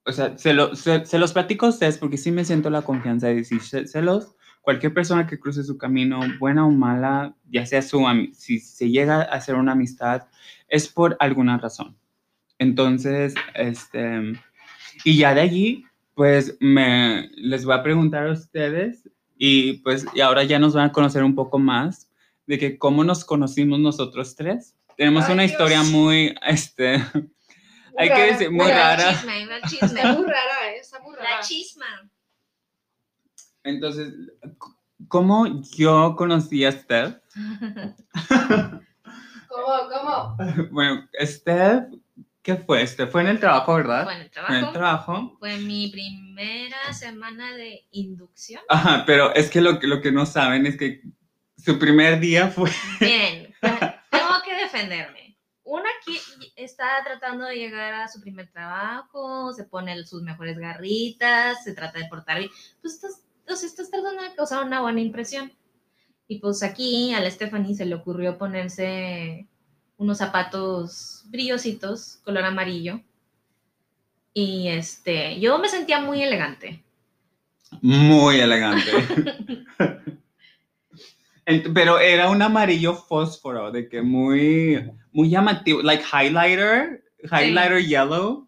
[0.05, 2.81] o sea, se, lo- se, se los platico a ustedes porque sí me siento la
[2.81, 4.35] confianza de decírselos.
[4.61, 8.89] Cualquier persona que cruce su camino, buena o mala, ya sea su, ami- si se
[8.89, 10.23] llega a hacer una amistad,
[10.67, 11.95] es por alguna razón.
[12.59, 14.33] Entonces, este,
[15.05, 20.21] y ya de allí, pues me, les voy a preguntar a ustedes y pues y
[20.21, 22.09] ahora ya nos van a conocer un poco más
[22.45, 24.75] de que cómo nos conocimos nosotros tres.
[24.97, 25.51] Tenemos Ay, una Dios.
[25.53, 26.95] historia muy, este,
[27.97, 28.95] hay que rara, decir, muy rara.
[28.97, 29.11] rara.
[29.17, 30.13] Chisme, Está chisme.
[30.13, 30.77] muy rara, ¿eh?
[30.79, 31.29] Está muy rara.
[31.37, 31.85] La chisma.
[33.63, 34.13] Entonces,
[35.07, 37.15] ¿cómo yo conocí a Steph?
[39.47, 39.73] ¿Cómo?
[39.89, 40.37] ¿Cómo?
[40.71, 41.83] Bueno, Steph,
[42.41, 42.85] ¿qué fue?
[42.85, 44.03] Steph fue en el trabajo, ¿verdad?
[44.03, 45.13] Fue en el Fue en el trabajo.
[45.13, 45.37] trabajo.
[45.39, 48.61] Fue mi primera semana de inducción.
[48.69, 51.01] Ajá, pero es que lo, que lo que no saben es que
[51.57, 52.69] su primer día fue...
[52.99, 55.37] Bien, tengo que defenderme.
[55.63, 56.19] Una aquí
[56.55, 61.99] está tratando de llegar a su primer trabajo, se pone sus mejores garritas, se trata
[61.99, 62.49] de portar bien.
[62.81, 65.53] Pues estás, sea, estás tratando de causar una buena impresión.
[66.27, 69.47] Y pues aquí a la Stephanie se le ocurrió ponerse
[70.01, 73.01] unos zapatos brillositos, color amarillo.
[74.33, 76.83] Y este, yo me sentía muy elegante.
[77.81, 78.91] Muy elegante.
[81.73, 88.47] Pero era un amarillo fósforo, de que muy, muy llamativo, like highlighter, highlighter yellow.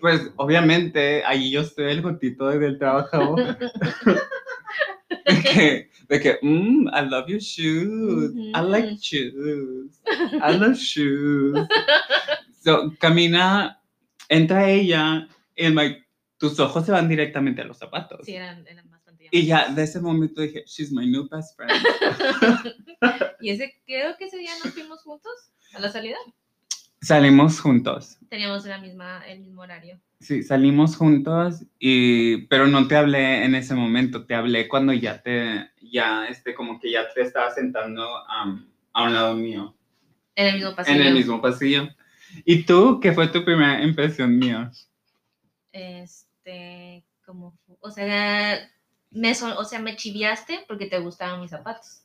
[0.00, 3.36] Pues obviamente allí yo estoy el gotito del trabajo.
[3.36, 3.56] De
[5.42, 8.34] que, de que mm, I love your shoes.
[8.52, 10.00] I like shoes.
[10.42, 11.68] I love shoes.
[12.62, 13.80] So, camina
[14.28, 16.04] entra ella y like,
[16.36, 18.26] tus ojos se van directamente a los zapatos.
[18.26, 21.72] Sí, eran, eran bastante Y ya de ese momento dije, she's my new best friend.
[23.42, 25.32] Y ese, creo que ese día nos fuimos juntos
[25.72, 26.18] a la salida.
[27.00, 28.18] Salimos juntos.
[28.28, 29.98] Teníamos la misma, el mismo horario.
[30.20, 35.22] Sí, salimos juntos, y, pero no te hablé en ese momento, te hablé cuando ya
[35.22, 39.74] te, ya, este, como que ya te estaba sentando am, a un lado mío,
[40.34, 41.00] En el mismo pasillo.
[41.00, 41.88] en el mismo pasillo.
[42.44, 44.70] ¿Y tú, qué fue tu primera impresión mía?
[45.72, 48.60] Este, como, o sea,
[49.12, 52.02] me, so- o sea, me chiviaste porque te gustaban mis zapatos.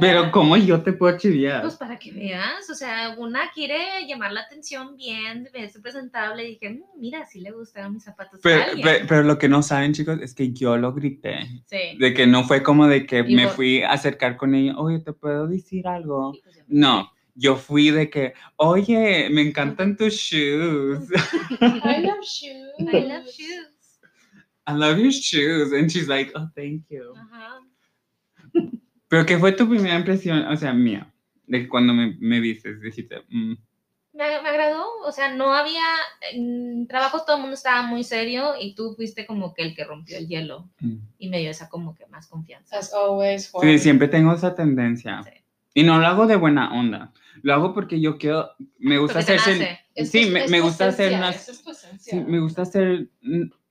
[0.00, 1.62] Pero, ¿cómo yo te puedo chiviar?
[1.62, 6.48] Pues para que veas, o sea, una quiere llamar la atención bien, verse presentable, y
[6.52, 8.80] dije, "Mm, mira, sí le gustaban mis zapatos Pero, alguien".
[8.82, 11.40] pero, pero lo que no saben, chicos, es que yo lo grité.
[11.66, 11.96] sí.
[11.98, 14.76] De que no fue como de que Y me vos- fui a acercar con ella,
[14.78, 16.32] oye, ¿te puedo decir algo?
[16.44, 21.08] Pues yo- No, yo fui de que, oye, me encantan tus shoes.
[21.60, 22.72] I love shoes.
[22.78, 23.66] I love shoes.
[24.70, 25.72] I love your shoes.
[25.72, 27.14] And she's like, oh, thank you.
[27.16, 27.60] Ajá.
[29.08, 31.12] Pero, ¿qué fue tu primera impresión, o sea, mía,
[31.46, 32.76] de cuando me, me viste?
[32.76, 33.54] Dijiste, mm,
[34.12, 35.82] Me, me agradó, o sea, no había,
[36.32, 39.84] en trabajos todo el mundo estaba muy serio y tú fuiste como que el que
[39.84, 40.96] rompió el hielo mm.
[41.18, 42.78] y me dio esa como que más confianza.
[42.78, 45.22] As always, Sí, siempre tengo esa tendencia.
[45.24, 45.30] Sí.
[45.74, 47.12] Y no lo hago de buena onda.
[47.42, 49.78] Lo hago porque yo quiero, me gusta Porque hacer...
[49.94, 51.48] Es sí, me, es me gusta hacer unas...
[51.48, 51.64] es.
[51.98, 53.08] Sí, me gusta hacer,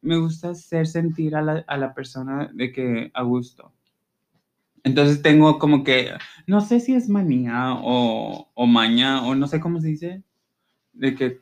[0.02, 3.74] me gusta hacer sentir a la, a la persona de que a gusto.
[4.84, 6.12] Entonces tengo como que,
[6.48, 10.24] no sé si es manía o, o maña o no sé cómo se dice,
[10.94, 11.42] de que,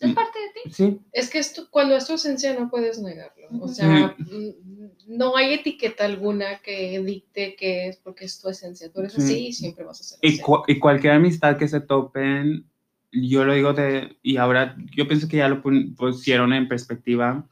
[0.00, 0.70] Es parte de ti.
[0.74, 3.46] sí, Es que esto, cuando es tu esencia no puedes negarlo.
[3.60, 8.90] O sea, mm, no hay etiqueta alguna que dicte que es porque es tu esencia.
[8.92, 9.20] Tú eres Sí.
[9.22, 10.42] así y siempre vas a ser y, así.
[10.42, 12.68] cua- y cualquier amistad que se topen,
[13.12, 17.46] yo lo digo de, y ahora yo pienso que ya lo pusieron en perspectiva,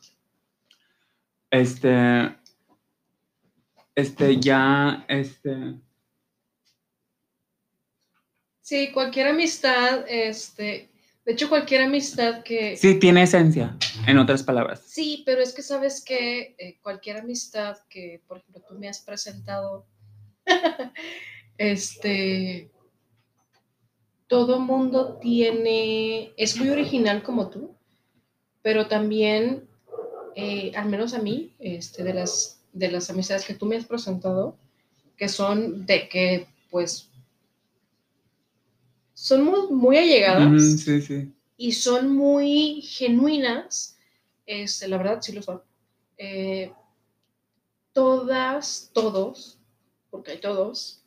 [1.51, 2.37] este,
[3.95, 5.81] este, ya, este,
[8.67, 10.91] Sí, cualquier amistad, este,
[11.25, 12.77] de hecho cualquier amistad que...
[12.77, 13.77] sí tiene esencia,
[14.09, 14.83] en otras palabras.
[14.85, 19.03] Sí, pero es que sabes que eh, cualquier amistad que, por ejemplo, tú me has
[19.03, 19.87] presentado,
[21.59, 22.73] este,
[24.27, 27.77] todo mundo tiene, es muy original como tú,
[28.63, 29.69] pero también,
[30.37, 33.87] eh, al menos a mí, este, de las, de las amistades que tú me has
[33.87, 34.57] presentado,
[35.17, 37.09] que son de que, pues,
[39.15, 41.33] son muy, muy allegadas Ujú, sí, sí.
[41.57, 43.97] y son muy genuinas,
[44.45, 45.63] este, la verdad sí lo son.
[46.19, 46.71] Eh,
[47.95, 49.59] todas, todos,
[50.11, 51.03] porque hay todos,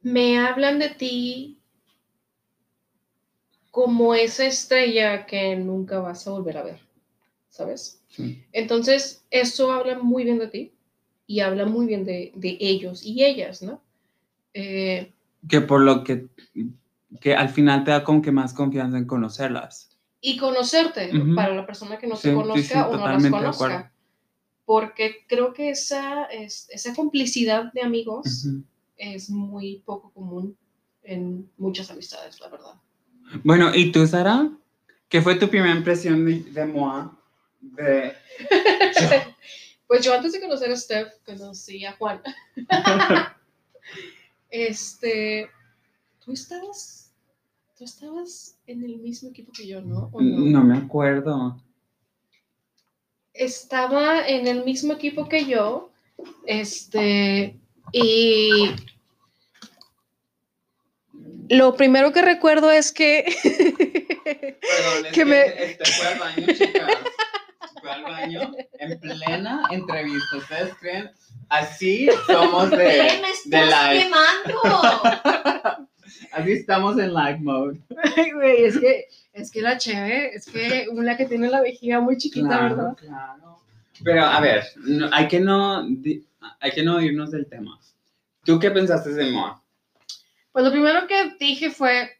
[0.00, 1.58] me hablan de ti
[3.72, 6.85] como esa estrella que nunca vas a volver a ver,
[7.56, 8.02] ¿sabes?
[8.08, 8.44] sí.
[8.52, 10.72] Entonces, eso habla muy bien de ti
[11.26, 13.82] y habla muy bien de, de ellos y ellas, ¿no?
[14.54, 15.12] Eh,
[15.48, 16.28] que por lo que,
[17.20, 19.90] que al final te da como que más confianza en conocerlas.
[20.20, 23.92] y conocerte para la persona que no Sí, te conozca sí, o no las conozca.
[24.64, 28.48] Porque creo que esa, es, esa complicidad de amigos
[28.96, 30.56] es muy poco común
[31.02, 32.74] en muchas amistades, la verdad.
[33.44, 34.50] Bueno, ¿y tú, Sara?
[35.08, 37.16] ¿Qué fue tu primera impresión de, de Moa?
[37.74, 38.12] De...
[39.86, 42.20] Pues yo antes de conocer a Steph, conocí a Juan.
[44.50, 45.50] Este,
[46.24, 47.12] tú estabas,
[47.76, 50.08] tú estabas en el mismo equipo que yo, ¿no?
[50.12, 50.38] ¿O no?
[50.38, 51.60] No me acuerdo.
[53.34, 55.90] estaba en el mismo equipo que yo,
[56.46, 57.58] este,
[57.92, 58.70] y
[61.50, 63.24] lo primero que recuerdo es que,
[64.24, 66.90] Perdón, es Que me- este fue al baño, chicas.
[67.86, 70.36] Fue al baño en plena entrevista.
[70.38, 71.10] ¿Ustedes creen?
[71.48, 73.32] Así somos de, ¡Ay, me de
[73.64, 74.02] estás live.
[74.02, 75.82] quemando!
[76.32, 77.80] Así estamos en live mode.
[78.16, 82.00] Ay, güey, es que, es que la cheve, es que una que tiene la vejiga
[82.00, 82.96] muy chiquita, Claro, ¿verdad?
[82.96, 83.58] claro.
[84.02, 85.86] Pero a ver, no- hay, que no,
[86.60, 87.78] hay que no irnos del tema.
[88.44, 89.62] ¿Tú qué pensaste de Moa?
[90.52, 92.10] Pues lo primero que dije fue,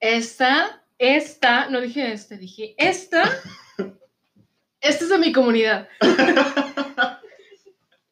[0.00, 3.24] esta, esta, no dije este, dije esta,
[4.82, 5.88] esta es de mi comunidad.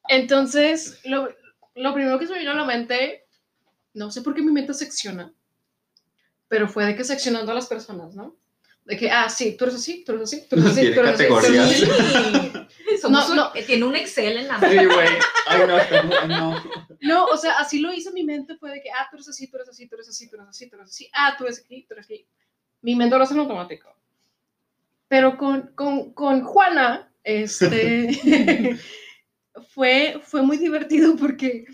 [0.08, 1.28] Entonces, lo,
[1.74, 3.26] lo primero que se me vino a la mente,
[3.94, 5.32] no sé por qué mi mente secciona,
[6.48, 8.36] pero fue de que seccionando a las personas, ¿no?
[8.84, 11.00] De que, ah, sí, tú eres así, tú eres así, tú eres así, Tiene tú
[11.00, 12.70] eres así, categorías.
[13.00, 13.54] Somos No, un- no.
[13.54, 14.94] eh, Tiene un Excel en la Sí, mano.
[14.94, 15.08] güey.
[15.46, 16.64] Ay, no, está- no.
[17.00, 19.46] No, o sea, así lo hizo mi mente, fue de que, ah, tú eres así,
[19.48, 21.60] tú eres así, tú eres así, tú eres así, tú eres así, ah, tú eres
[21.60, 22.26] aquí, tú eres aquí.
[22.82, 23.94] mi mente lo hace en automático.
[25.10, 28.78] Pero con, con, con Juana, este,
[29.74, 31.64] fue, fue muy divertido porque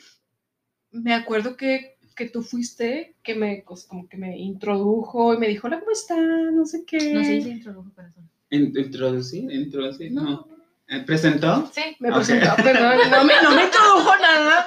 [0.91, 5.49] me acuerdo que, que tú fuiste, que me, pues, como que me introdujo y me
[5.49, 6.17] dijo, hola, ¿cómo está?
[6.17, 7.13] No sé qué.
[7.13, 8.27] No sé si introdujo corazón.
[8.49, 9.53] In- ¿Introducir?
[9.53, 10.13] ¿Introducir?
[10.13, 10.49] No.
[10.89, 11.71] Eh, ¿Presentó?
[11.75, 11.83] Sí.
[11.99, 14.67] Me presentó, perdón, no me, no me introdujo nada.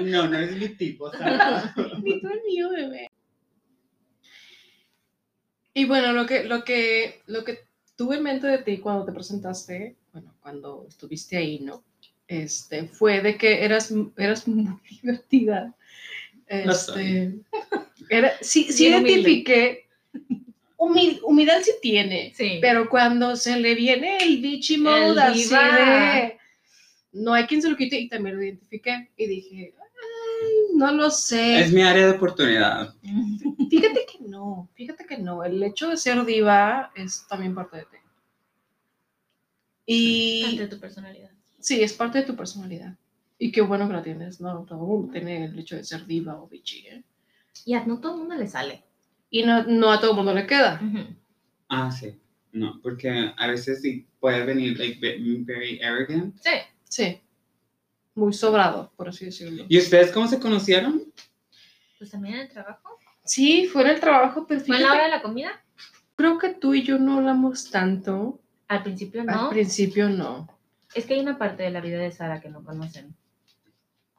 [0.00, 1.74] No, no es mi tipo, Sara.
[2.02, 3.10] Ni tú el mío, bebé.
[5.74, 7.68] Y bueno, lo que, lo que, lo que
[8.00, 11.84] tuve en mente de ti cuando te presentaste, bueno, cuando estuviste ahí, ¿no?
[12.26, 14.68] Este, fue de que eras, eras muy
[15.02, 15.74] divertida.
[16.46, 17.34] Este,
[18.08, 19.84] era, sí, sí identifiqué.
[20.78, 22.56] Humil, humildad sí tiene, Sí.
[22.62, 26.38] pero cuando se le viene el bitchy El mode así de
[27.12, 29.79] no hay quien se lo quite y también lo identifiqué y dije, "Ay,
[30.80, 31.60] no lo sé.
[31.60, 32.94] Es mi área de oportunidad.
[33.70, 35.44] Fíjate que no, fíjate que no.
[35.44, 37.96] El hecho de ser diva es también parte de ti.
[39.86, 41.30] Y Ante tu personalidad.
[41.58, 42.96] sí, es parte de tu personalidad.
[43.38, 44.64] Y qué bueno que la tienes, ¿no?
[44.64, 47.04] Todo el mundo tiene el hecho de ser diva o bitchy, ¿eh?
[47.64, 48.82] Y a no todo el mundo le sale.
[49.30, 50.80] Y no, no a todo el mundo le queda.
[51.68, 52.14] Ah, sí.
[52.52, 56.36] No, porque a veces sí puede venir like ve- very arrogant.
[56.40, 56.50] Sí.
[56.84, 57.20] Sí.
[58.20, 59.64] Muy sobrado, por así decirlo.
[59.66, 61.02] ¿Y ustedes cómo se conocieron?
[61.98, 62.98] Pues también en el trabajo.
[63.24, 65.50] Sí, fue en el trabajo, pero ¿Fue en la hora de la comida?
[66.16, 68.38] creo que tú y yo no hablamos tanto.
[68.68, 69.48] Al principio Al no.
[69.48, 70.58] principio no.
[70.94, 73.14] Es que hay una parte de la vida de Sara que no conocen.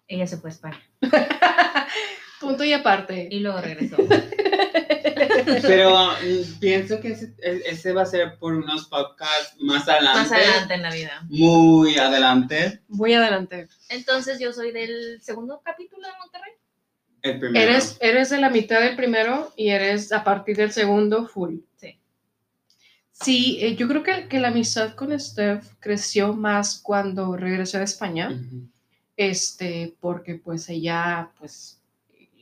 [0.07, 0.81] Ella se fue a España
[2.39, 3.27] Punto y aparte.
[3.31, 3.97] y luego regresó.
[5.62, 10.20] Pero mm, pienso que ese, e- ese va a ser por unos podcasts más adelante.
[10.20, 11.22] Más adelante en la vida.
[11.30, 12.82] Muy adelante.
[12.88, 13.67] Voy adelante.
[13.89, 16.54] Entonces yo soy del segundo capítulo de Monterrey.
[17.22, 17.72] El primero.
[17.72, 21.58] Eres, eres de la mitad del primero y eres a partir del segundo full.
[21.78, 22.00] Sí.
[23.12, 27.84] Sí, eh, yo creo que, que la amistad con Steph creció más cuando regresé de
[27.84, 28.32] España,
[29.15, 31.81] este, porque pues ella pues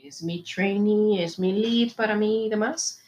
[0.08, 3.02] es mi trainee, es mi lead para mí y demás.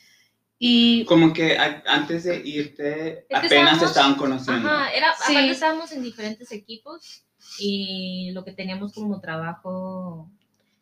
[0.59, 4.67] Y Como que a- antes de irte, Es apenas estaban conociendo.
[4.69, 5.33] Ajá, era, Sí.
[5.35, 7.23] aparte estábamos en diferentes equipos
[7.59, 10.29] y lo que teníamos como trabajo,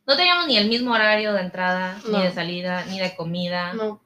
[0.05, 2.17] no teníamos ni el mismo horario de entrada, No.
[2.17, 3.73] ni de salida, ni de comida.
[3.73, 4.01] no,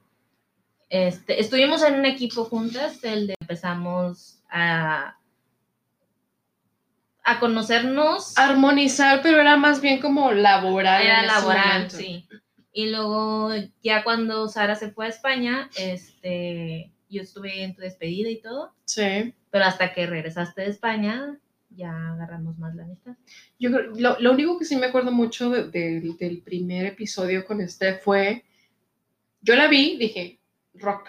[0.90, 5.16] Este, estuvimos en un equipo juntas, el de empezamos a,
[7.24, 8.36] a conocernos.
[8.36, 11.02] armonizar, pero era más bien como laboral.
[11.02, 11.96] Era en ese laboral, momento.
[11.96, 12.28] sí.
[12.72, 18.28] Y luego, ya cuando Sara se fue a España, este, yo estuve en tu despedida
[18.30, 19.32] y todo, Sí.
[19.50, 21.38] pero hasta que regresaste de España,
[21.70, 23.12] ya agarramos más la amistad.
[23.58, 27.60] Yo lo, lo único que sí me acuerdo mucho de- de- del primer episodio con
[27.60, 28.44] este fue,
[29.40, 30.38] yo la vi, dije,
[30.74, 31.08] rock,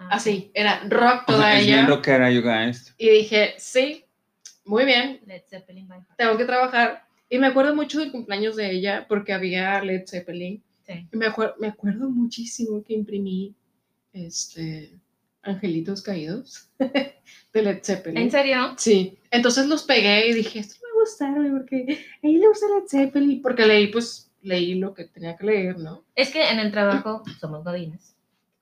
[0.00, 1.74] Ah, así, era rock toda ella.
[1.76, 2.94] bien rockera, you guys.
[2.98, 4.04] Y dije, sí,
[4.68, 6.16] muy bien, Led Zeppelin by heart.
[6.16, 7.04] tengo que trabajar.
[7.30, 10.62] Y me acuerdo mucho del cumpleaños de ella porque había Led Zeppelin.
[10.86, 11.06] Sí.
[11.12, 13.54] Y me, acuer- me acuerdo muchísimo que imprimí
[14.12, 14.98] este,
[15.42, 18.18] angelitos caídos de Led Zeppelin.
[18.22, 18.74] ¿En serio?
[18.78, 22.38] Sí, entonces los pegué y dije, esto me va a gustar, güey, porque a ella
[22.38, 26.04] le gusta Led Zeppelin, porque leí, pues, leí lo que tenía que leer, ¿no?
[26.14, 28.14] Es que en el trabajo somos godines.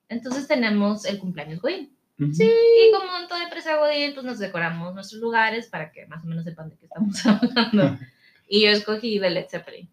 [0.08, 1.95] Entonces tenemos el cumpleaños godín.
[2.18, 2.32] Ujú.
[2.34, 2.44] Sí.
[2.50, 6.26] Y como en toda empresa godín, pues nos decoramos nuestros lugares para que más o
[6.26, 7.98] menos sepan de qué estamos hablando.
[8.48, 9.88] Y yo escogí de Led Zeppelin.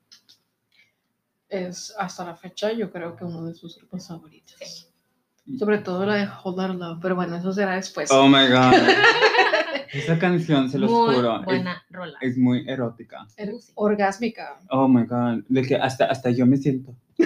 [1.49, 4.55] Es hasta la fecha, yo creo que uno de sus grupos favoritos.
[4.59, 5.57] Sí.
[5.59, 8.09] Sobre todo la de Hold Our Love, pero bueno, eso será después.
[8.11, 8.73] Oh my god.
[9.93, 12.17] Esa canción, se los Muy juro, es, buena rola.
[12.21, 13.27] es muy erótica.
[13.37, 13.71] Er- Uh, sí.
[13.75, 14.59] Orgásmica.
[14.69, 15.43] Oh my god.
[15.49, 16.95] De que hasta, hasta yo me siento.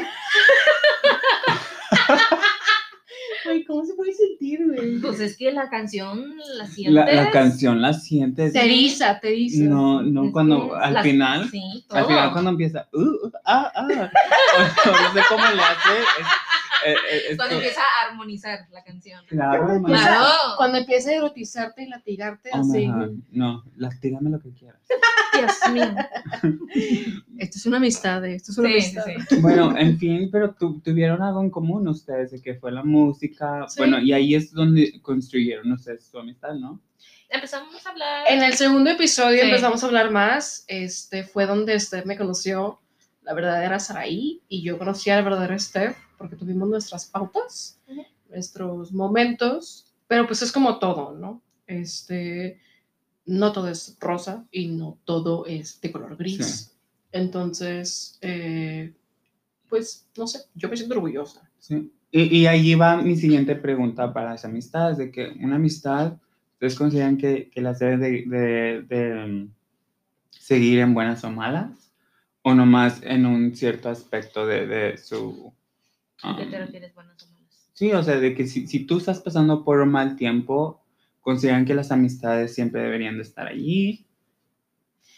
[3.49, 4.99] Ay, ¿cómo se puede sentir, güey?
[4.99, 6.93] Pues es que la canción la sientes.
[6.93, 8.53] La, la canción la sientes.
[8.53, 9.63] Te eriza, te eriza.
[9.63, 12.31] No, no, cuando al las- final, Sí, al final todo.
[12.33, 15.99] cuando empieza, uh, uh, ah, ah, o, no sé cómo le hace.
[16.19, 16.27] Es,
[16.91, 19.23] es Cuando que- empieza a armonizar la canción.
[19.27, 20.25] claro, Cuando Claro.
[20.57, 22.87] Cuando empieza a erotizarte y latigarte Oh así.
[23.31, 24.79] No, lastígame lo que quieras.
[25.33, 25.95] Dios mío.
[27.37, 29.03] Esto es una amistad, eh, esto es una Sí, amistad.
[29.29, 29.35] sí.
[29.41, 33.65] Bueno, en fin, pero tu- tuvieron algo en común ustedes, de que fue la música.
[33.67, 33.75] Sí.
[33.79, 36.81] Bueno, y ahí es donde construyeron ustedes su amistad, ¿no?
[37.29, 38.25] Empezamos a hablar.
[38.29, 39.47] En el segundo episodio Sí.
[39.49, 40.63] empezamos a hablar más.
[40.67, 42.79] Este fue donde Steph me conoció
[43.27, 47.77] la verdadera Saraí y yo conocí a la verdadera Steph porque tuvimos nuestras pautas,
[48.29, 51.41] nuestros momentos, pero pues es como todo, ¿no?
[51.67, 52.59] Este,
[53.25, 56.45] no todo es rosa y no todo es de color gris.
[56.45, 56.71] Sí.
[57.11, 58.93] Entonces, eh,
[59.67, 61.49] pues no sé, yo me siento orgullosa.
[61.59, 61.91] Sí.
[62.09, 66.13] Y, y allí va mi siguiente pregunta para las amistades, de que una amistad,
[66.53, 69.51] ¿ustedes consideran que, que las debe de, de- de, mm,
[70.31, 71.86] seguir en buenas o malas?
[72.47, 75.53] ¿O nomás en un cierto aspecto de, de su...
[76.23, 77.69] ¿A qué te um, refieres, buenas o malas?
[77.73, 80.81] Sí, o sea, de que si, si tú estás pasando por un mal tiempo,
[81.19, 84.07] ¿consideran que las amistades siempre deberían de estar allí?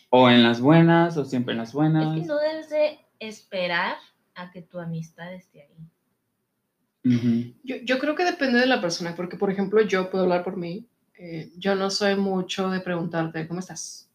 [0.10, 2.18] ¿O en las buenas o siempre en las buenas?
[2.18, 3.98] Es que no debes de esperar
[4.34, 7.14] a que tu amistad esté ahí.
[7.14, 7.54] Ujú.
[7.64, 10.58] Yo, yo creo que depende de la persona, porque por ejemplo yo puedo hablar por
[10.58, 10.90] mí.
[11.14, 14.10] eh, yo no soy mucho de preguntarte cómo estás.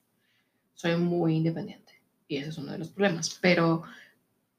[0.75, 1.84] Soy muy independiente
[2.35, 3.39] y ese es uno de los problemas.
[3.41, 3.83] Pero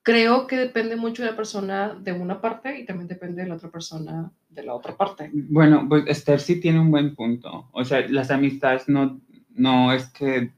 [0.03, 3.55] creo que depende mucho de la persona de una parte y también depende de la
[3.55, 5.29] otra persona de la otra parte.
[5.33, 7.69] Bueno, pues Esther sí tiene un buen punto.
[7.71, 9.19] O sea, las amistades no,
[9.49, 10.51] no es que,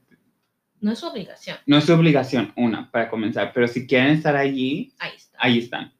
[0.80, 1.56] No es su obligación.
[1.66, 5.38] no es su obligación, una, para comenzar, pero si quieren estar allí, Ahí está.
[5.40, 5.92] ahí están.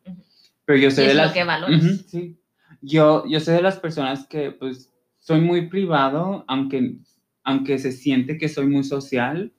[0.65, 1.33] Pero yo soy de lo las...
[1.33, 1.83] que valoras.
[1.83, 2.39] Ujú, sí.
[2.83, 6.97] Yo, yo soy de las personas que, pues, soy muy privado, aunque,
[7.43, 9.53] aunque se siente que soy muy social.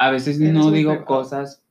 [0.00, 1.62] A veces Eres no digo cosas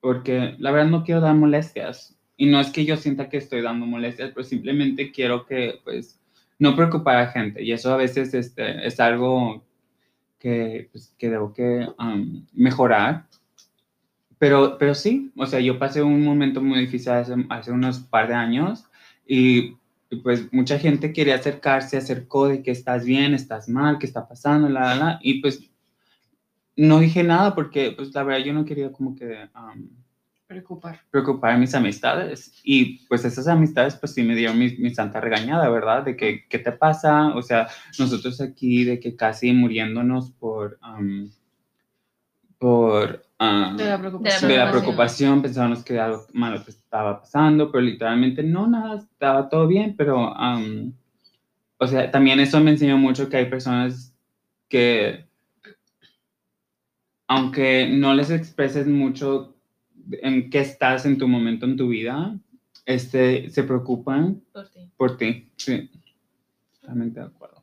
[0.00, 2.16] porque la verdad no quiero dar molestias.
[2.38, 6.18] Y no es que yo sienta que estoy dando molestias, pero simplemente quiero que, pues,
[6.58, 7.62] no preocupar a gente.
[7.62, 9.62] Y eso a veces este, es algo
[10.38, 13.26] que, pues, que debo que um, mejorar.
[14.38, 18.28] Pero, pero sí, o sea, yo pasé un momento muy difícil hace, hace unos par
[18.28, 18.86] de años
[19.26, 19.76] y,
[20.08, 24.26] y, pues mucha gente quería acercarse, acercó de que estás bien, estás mal, qué está
[24.26, 25.70] pasando, la, la, la, y pues
[26.76, 29.88] no dije nada porque pues la verdad yo no quería como que um,
[30.46, 31.00] Preocupar.
[31.10, 35.20] preocupar a mis amistades y pues esas amistades pues sí me dieron mi, mi santa
[35.20, 36.04] regañada, ¿verdad?
[36.04, 37.28] De que, ¿qué te pasa?
[37.34, 37.66] O sea,
[37.98, 40.78] nosotros aquí de que casi muriéndonos por...
[40.82, 41.30] um,
[42.58, 44.50] por um, De la preocupación.
[44.50, 45.42] de la preocupación.
[45.42, 50.34] pensábamos que algo malo te estaba pasando, pero literalmente no, nada, estaba todo bien, pero,
[50.36, 50.92] am,
[51.78, 54.14] o sea, también eso me enseñó mucho que hay personas
[54.68, 55.26] que,
[57.26, 59.54] aunque no les expreses mucho
[60.10, 62.38] en qué estás en tu momento en tu vida,
[62.86, 64.90] este, se preocupan Por ti.
[64.96, 65.90] por ti, sí,
[66.80, 67.62] totalmente de acuerdo.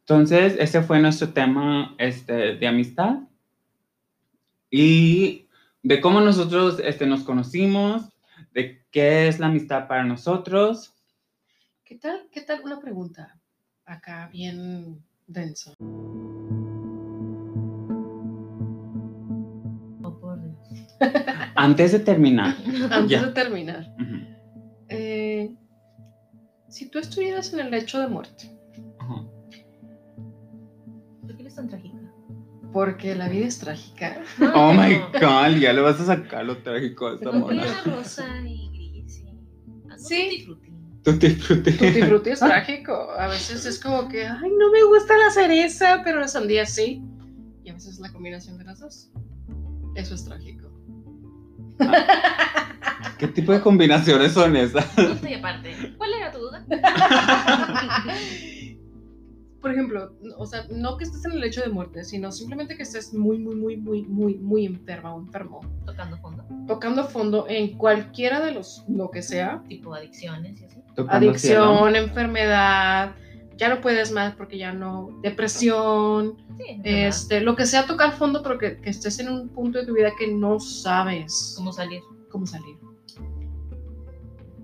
[0.00, 3.20] Entonces, ese fue nuestro tema este, de amistad
[4.70, 5.46] y
[5.82, 8.08] de cómo nosotros este, nos conocimos,
[8.54, 10.94] de qué es la amistad para nosotros.
[11.84, 12.26] ¿Qué tal?
[12.32, 12.62] ¿Qué tal?
[12.64, 13.38] Una pregunta
[13.84, 15.74] acá bien densa.
[21.54, 22.56] Antes de terminar,
[22.90, 23.26] Antes Ya.
[23.26, 23.94] de terminar,
[24.88, 25.54] eh,
[26.68, 28.50] si tú estuvieras en el lecho de muerte.
[31.22, 31.94] ¿Por qué eres tan trágica?
[32.72, 34.20] porque la vida es trágica,
[34.54, 34.74] oh No.
[34.74, 37.82] my god, ya le vas a sacar lo trágico a esta ¿Por qué mona.
[37.86, 39.20] rosa y gris?
[39.20, 39.28] y-
[39.90, 40.46] algo Sí.
[41.02, 41.72] Tutti frutti.
[41.72, 42.92] Tutti frutti es trágico.
[43.12, 47.02] A veces es como que, ay, no me gusta la cereza, pero la sandía sí.
[47.64, 49.10] Y a veces es la combinación de las dos.
[49.94, 50.67] Eso es trágico.
[53.18, 54.84] ¿Qué tipo de combinaciones son esas?
[54.86, 55.94] Punto y aparte.
[55.96, 56.64] ¿Cuál era tu duda?
[59.60, 62.84] Por ejemplo, o sea, no que estés en el lecho de muerte, sino simplemente que
[62.84, 65.60] estés muy, muy, muy, muy, muy, muy enferma o enfermo.
[65.84, 66.44] Tocando fondo.
[66.68, 69.64] Tocando fondo en cualquiera de los, lo que sea.
[69.68, 70.76] Tipo adicciones y así.
[70.94, 71.64] Tocando cielo.
[71.64, 73.16] Adicción, enfermedad,
[73.58, 78.42] ya no puedes más porque ya no, depresión, Sí, este, lo que sea tocar fondo,
[78.42, 82.00] pero que, que estés en un punto de tu vida que no sabes ¿Cómo salir?
[82.30, 82.76] cómo salir.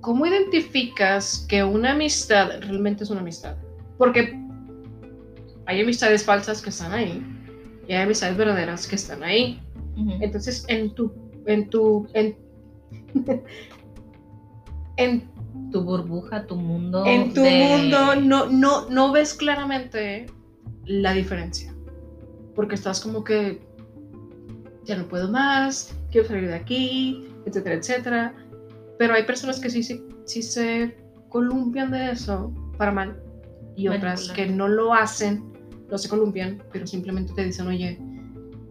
[0.01, 3.57] ¿Cómo identificas que una amistad realmente es una amistad?
[3.97, 4.39] Porque
[5.67, 7.23] hay amistades falsas que están ahí
[7.89, 9.61] y hay amistades verdaderas que están ahí.
[9.97, 10.19] Ujú.
[10.21, 11.13] Entonces, en tu,
[11.47, 12.37] en tu, en,
[14.97, 15.31] en,
[15.75, 17.05] Tu burbuja, tu mundo.
[17.05, 20.27] en tu de- mundo no, no, no ves claramente
[20.87, 21.75] la diferencia.
[22.55, 23.61] Porque estás como que
[24.85, 28.35] ya no puedo más, quiero salir de aquí, etcétera, etcétera.
[29.01, 30.97] Pero hay personas que sí, sí, sí se
[31.29, 33.20] columpian de eso para mal
[33.75, 34.37] y otras Manipular.
[34.37, 35.53] que no lo hacen,
[35.91, 37.99] no se columpian, pero simplemente te dicen, oye,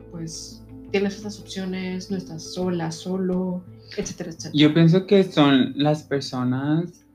[0.10, 3.62] pues tienes estas opciones, no estás sola, solo,
[3.98, 4.52] etcétera, etcétera.
[4.54, 7.06] Yo pienso que son las personas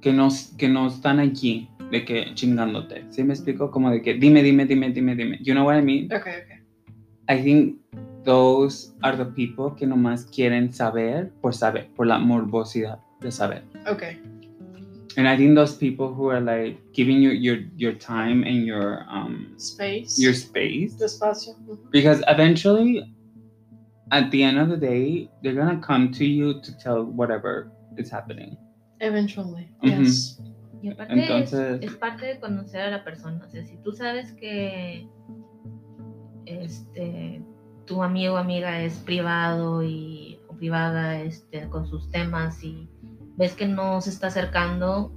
[0.00, 3.04] que no, que no están allí, de que chingándote.
[3.10, 3.70] ¿Sí me explico?
[3.70, 5.38] Como de que dime, dime, dime, dime, dime.
[5.42, 6.06] You know what I mean?
[6.12, 6.60] Ok, ok.
[7.28, 7.76] I think
[8.24, 13.62] those are the people que nomás quieren saber por saber, por la morbosidad de saber.
[13.90, 14.02] Ok.
[15.16, 19.04] And I think those people who are like giving you your, your time and your,
[19.10, 20.16] um, Space.
[20.18, 21.56] your space Tu espacio.
[21.90, 23.02] Because eventually
[24.10, 28.10] at the end of the day they're gonna come to you to tell whatever it's
[28.10, 28.56] happening.
[29.00, 30.02] Eventually, Ujú.
[30.04, 30.40] yes.
[30.82, 33.44] Y aparte Entonces- es, es parte de conocer a la persona.
[33.46, 35.06] O sea, si tú sabes que
[36.46, 37.42] este
[37.86, 42.88] tu amigo o amiga es privado y o privada este, con sus temas y
[43.36, 45.12] ves que no se está acercando,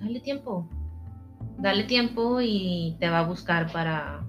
[0.00, 0.68] dale tiempo.
[1.58, 4.24] Dale tiempo y te va a buscar para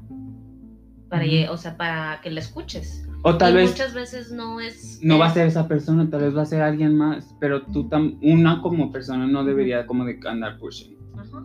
[1.10, 3.09] para lle- o sea, para que le escuches.
[3.22, 6.22] O tal y vez muchas veces no es no va a ser esa persona, tal
[6.22, 10.06] vez va a ser alguien más, pero tú tam- una como persona no debería como
[10.06, 10.98] de andar pushing.
[11.18, 11.38] Ajá.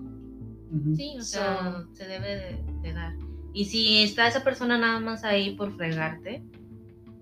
[0.72, 0.94] Ujú.
[0.96, 3.14] Sí, o sea, se debe de, de dar.
[3.52, 6.42] Y si está esa persona nada más ahí por fregarte,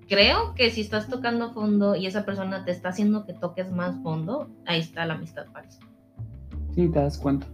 [0.08, 4.02] creo que si estás tocando fondo y esa persona te está haciendo que toques más
[4.02, 5.80] fondo, ahí está la amistad falsa.
[6.74, 7.46] Sí, te das cuenta.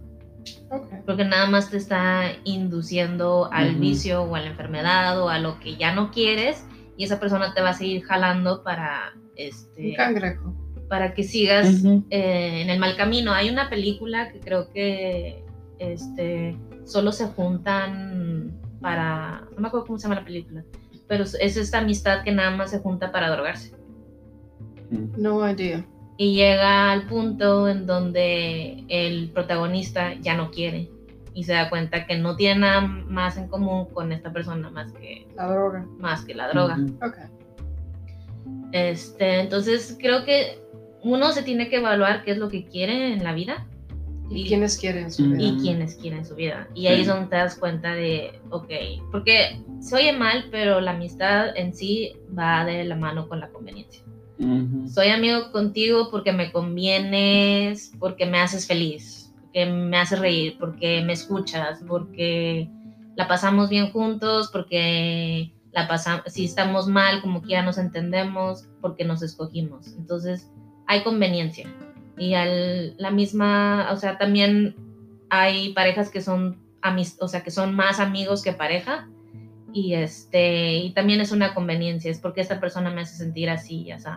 [0.71, 0.99] Okay.
[1.05, 3.79] Porque nada más te está induciendo al Ujú.
[3.79, 6.65] vicio o a la enfermedad o a lo que ya no quieres
[6.99, 10.53] y esa persona te va a seguir jalando para, Un este, cangrejo.
[10.89, 13.31] para que sigas eh, en el mal camino.
[13.31, 15.45] Hay una película que creo que
[15.79, 20.65] este, solo se juntan para, no me acuerdo cómo se llama la película,
[21.07, 23.71] pero es es esta amistad que nada más se junta para drogarse.
[24.91, 25.21] Mm.
[25.21, 25.87] No idea.
[26.17, 30.89] Y llega al punto en donde el protagonista ya no quiere
[31.39, 34.91] y se da cuenta que no tiene nada más en común con esta persona más
[34.91, 35.85] que, La droga.
[35.97, 36.75] más que la droga.
[36.77, 36.97] Ujú.
[37.01, 37.17] Ok.
[38.73, 40.59] Este, entonces creo que
[41.01, 43.65] uno se tiene que evaluar qué es lo que quiere en la vida
[44.29, 45.41] ¿Y Y- quiénes quieren su vida?
[45.41, 46.67] y quienes quieren su vida.
[46.75, 47.01] Y ahí Sí.
[47.01, 48.69] es donde te das cuenta de, ok,
[49.11, 53.49] porque se oye mal, pero la amistad en sí va de la mano con la
[53.49, 54.03] conveniencia.
[54.37, 54.87] Ujú.
[54.87, 59.18] Soy amigo contigo porque me convienes, porque me haces feliz,
[59.49, 62.69] porque me haces reír, porque me escuchas, porque
[63.15, 69.05] la pasamos bien juntos, porque la pasamos, si estamos mal, como quiera nos entendemos, porque
[69.05, 69.87] nos escogimos.
[69.97, 70.51] Entonces,
[70.87, 71.67] hay conveniencia.
[72.17, 74.75] Y al, la misma, o sea, también
[75.29, 76.59] hay parejas que son
[77.19, 79.09] o sea, que son más amigos que pareja.
[79.73, 83.81] Y este, y también es una conveniencia, es porque esta persona me hace sentir así
[83.81, 84.09] y así.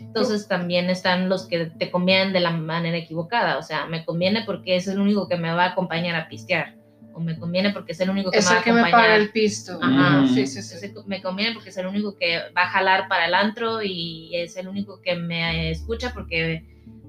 [0.00, 4.42] Entonces también están los que te convienen de la manera equivocada, o sea, me conviene
[4.44, 6.74] porque es el único que me va a acompañar a pistear,
[7.12, 8.80] o me conviene porque es el único que Es me va el a que me
[8.80, 9.06] acompañar.
[9.08, 9.78] paga el pisto.
[9.82, 10.26] Ajá.
[10.28, 10.76] Sí, sí, sí.
[10.76, 14.30] Ese me conviene porque es el único que va a jalar para el antro y
[14.34, 16.64] es el único que me escucha porque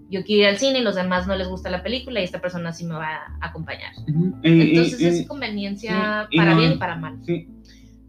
[0.09, 2.41] yo quiero ir al cine y los demás no les gusta la película y esta
[2.41, 3.07] persona sí me va
[3.39, 3.93] a acompañar.
[4.09, 4.35] Ujú.
[4.43, 7.17] Y- y- Entonces y- es conveniencia sí, y para no- bien y para mal.
[7.25, 7.47] sí,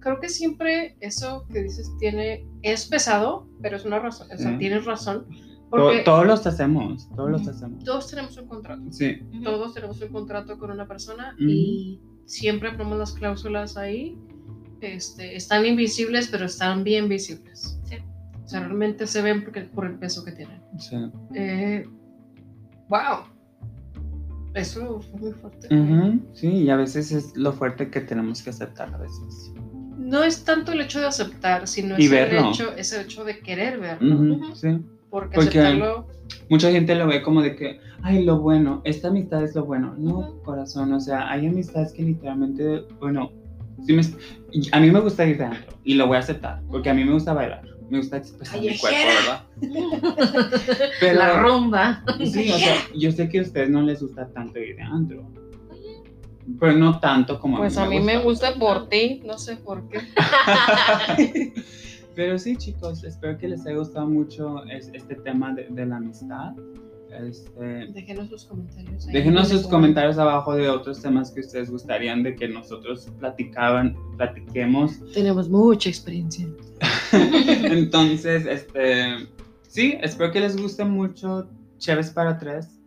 [0.02, 4.28] Creo que siempre eso que dices tiene es pesado, pero es una razón.
[4.32, 5.26] O sea, tienes razón.
[5.70, 7.82] Porque todos los hacemos, todos los hacemos.
[7.84, 8.82] todos tenemos un contrato.
[8.90, 9.20] Sí.
[9.42, 14.18] Todos tenemos un contrato con una persona y siempre ponemos las cláusulas ahí.
[14.80, 17.80] Este, están invisibles, pero están bien visibles.
[17.84, 17.96] Sí.
[18.44, 20.60] O sea, realmente se ven porque, por el peso que tienen.
[20.78, 20.96] sí.
[21.34, 21.88] Eh,
[22.88, 23.32] wow.
[24.54, 25.68] Eso fue muy fuerte.
[26.34, 29.52] Sí, y a veces es lo fuerte que tenemos que aceptar a veces.
[30.02, 33.24] No es tanto el hecho de aceptar, sino Y es el, hecho, es el hecho
[33.24, 34.54] de querer verlo.
[34.54, 34.68] Sí.
[35.10, 36.06] Porque, Porque- aceptarlo.
[36.48, 39.94] Mucha gente lo ve como de que, ay, lo bueno, esta amistad es lo bueno.
[39.98, 43.30] No, corazón, o sea, hay amistades que literalmente, bueno,
[43.86, 44.02] sí me,
[44.72, 47.04] a mí me gusta ir de antro y lo voy a aceptar, porque a mí
[47.04, 48.98] me gusta bailar, me gusta expresar mi cuerpo.
[49.20, 49.44] ¿verdad?
[51.00, 52.02] Pero, la rumba.
[52.24, 55.30] sí, o sea, yo sé que a ustedes no les gusta tanto ir de antro,
[56.58, 60.00] pero no tanto como Pues a mí me gusta por ti, no sé por qué.
[62.14, 65.96] Pero sí, chicos, espero que les haya gustado mucho es- este tema de, de la
[65.96, 66.52] amistad.
[67.26, 69.06] Este, Déjenos sus comentarios.
[69.06, 69.12] ahí.
[69.14, 74.92] déjenos sus comentarios abajo de otros temas que ustedes gustarían de que nosotros platicaban, platiquemos.
[75.12, 76.46] Tenemos mucha experiencia.
[77.12, 79.28] Entonces, este,
[79.68, 82.78] sí, espero que les guste mucho Chéves para tres.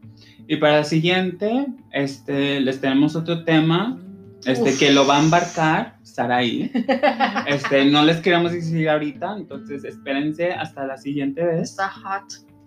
[0.48, 3.98] Y para el siguiente, este, les tenemos otro tema,
[4.46, 4.80] este, Uf.
[4.80, 6.72] que lo va a embarcar Saraí.
[7.48, 11.72] Este, no les queremos decir ahorita, entonces espérense hasta la siguiente vez.
[11.72, 12.24] Está hot.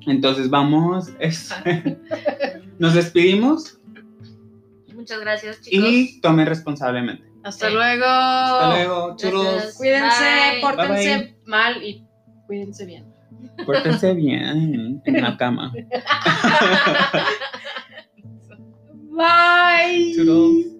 [0.07, 1.99] Entonces vamos, este,
[2.79, 3.79] nos despedimos
[4.95, 5.89] Muchas gracias, chicos.
[5.89, 7.25] y tomen responsablemente.
[7.45, 7.73] Hasta Sí.
[7.75, 8.05] luego.
[8.05, 9.75] Hasta luego, churros.
[9.77, 10.61] Cuídense, Bye.
[10.61, 11.37] pórtense Bye, bye.
[11.47, 12.05] mal y
[12.47, 13.05] cuídense bien.
[13.65, 15.73] Pórtense bien en la cama.
[19.19, 20.13] Bye.
[20.15, 20.78] Toodles.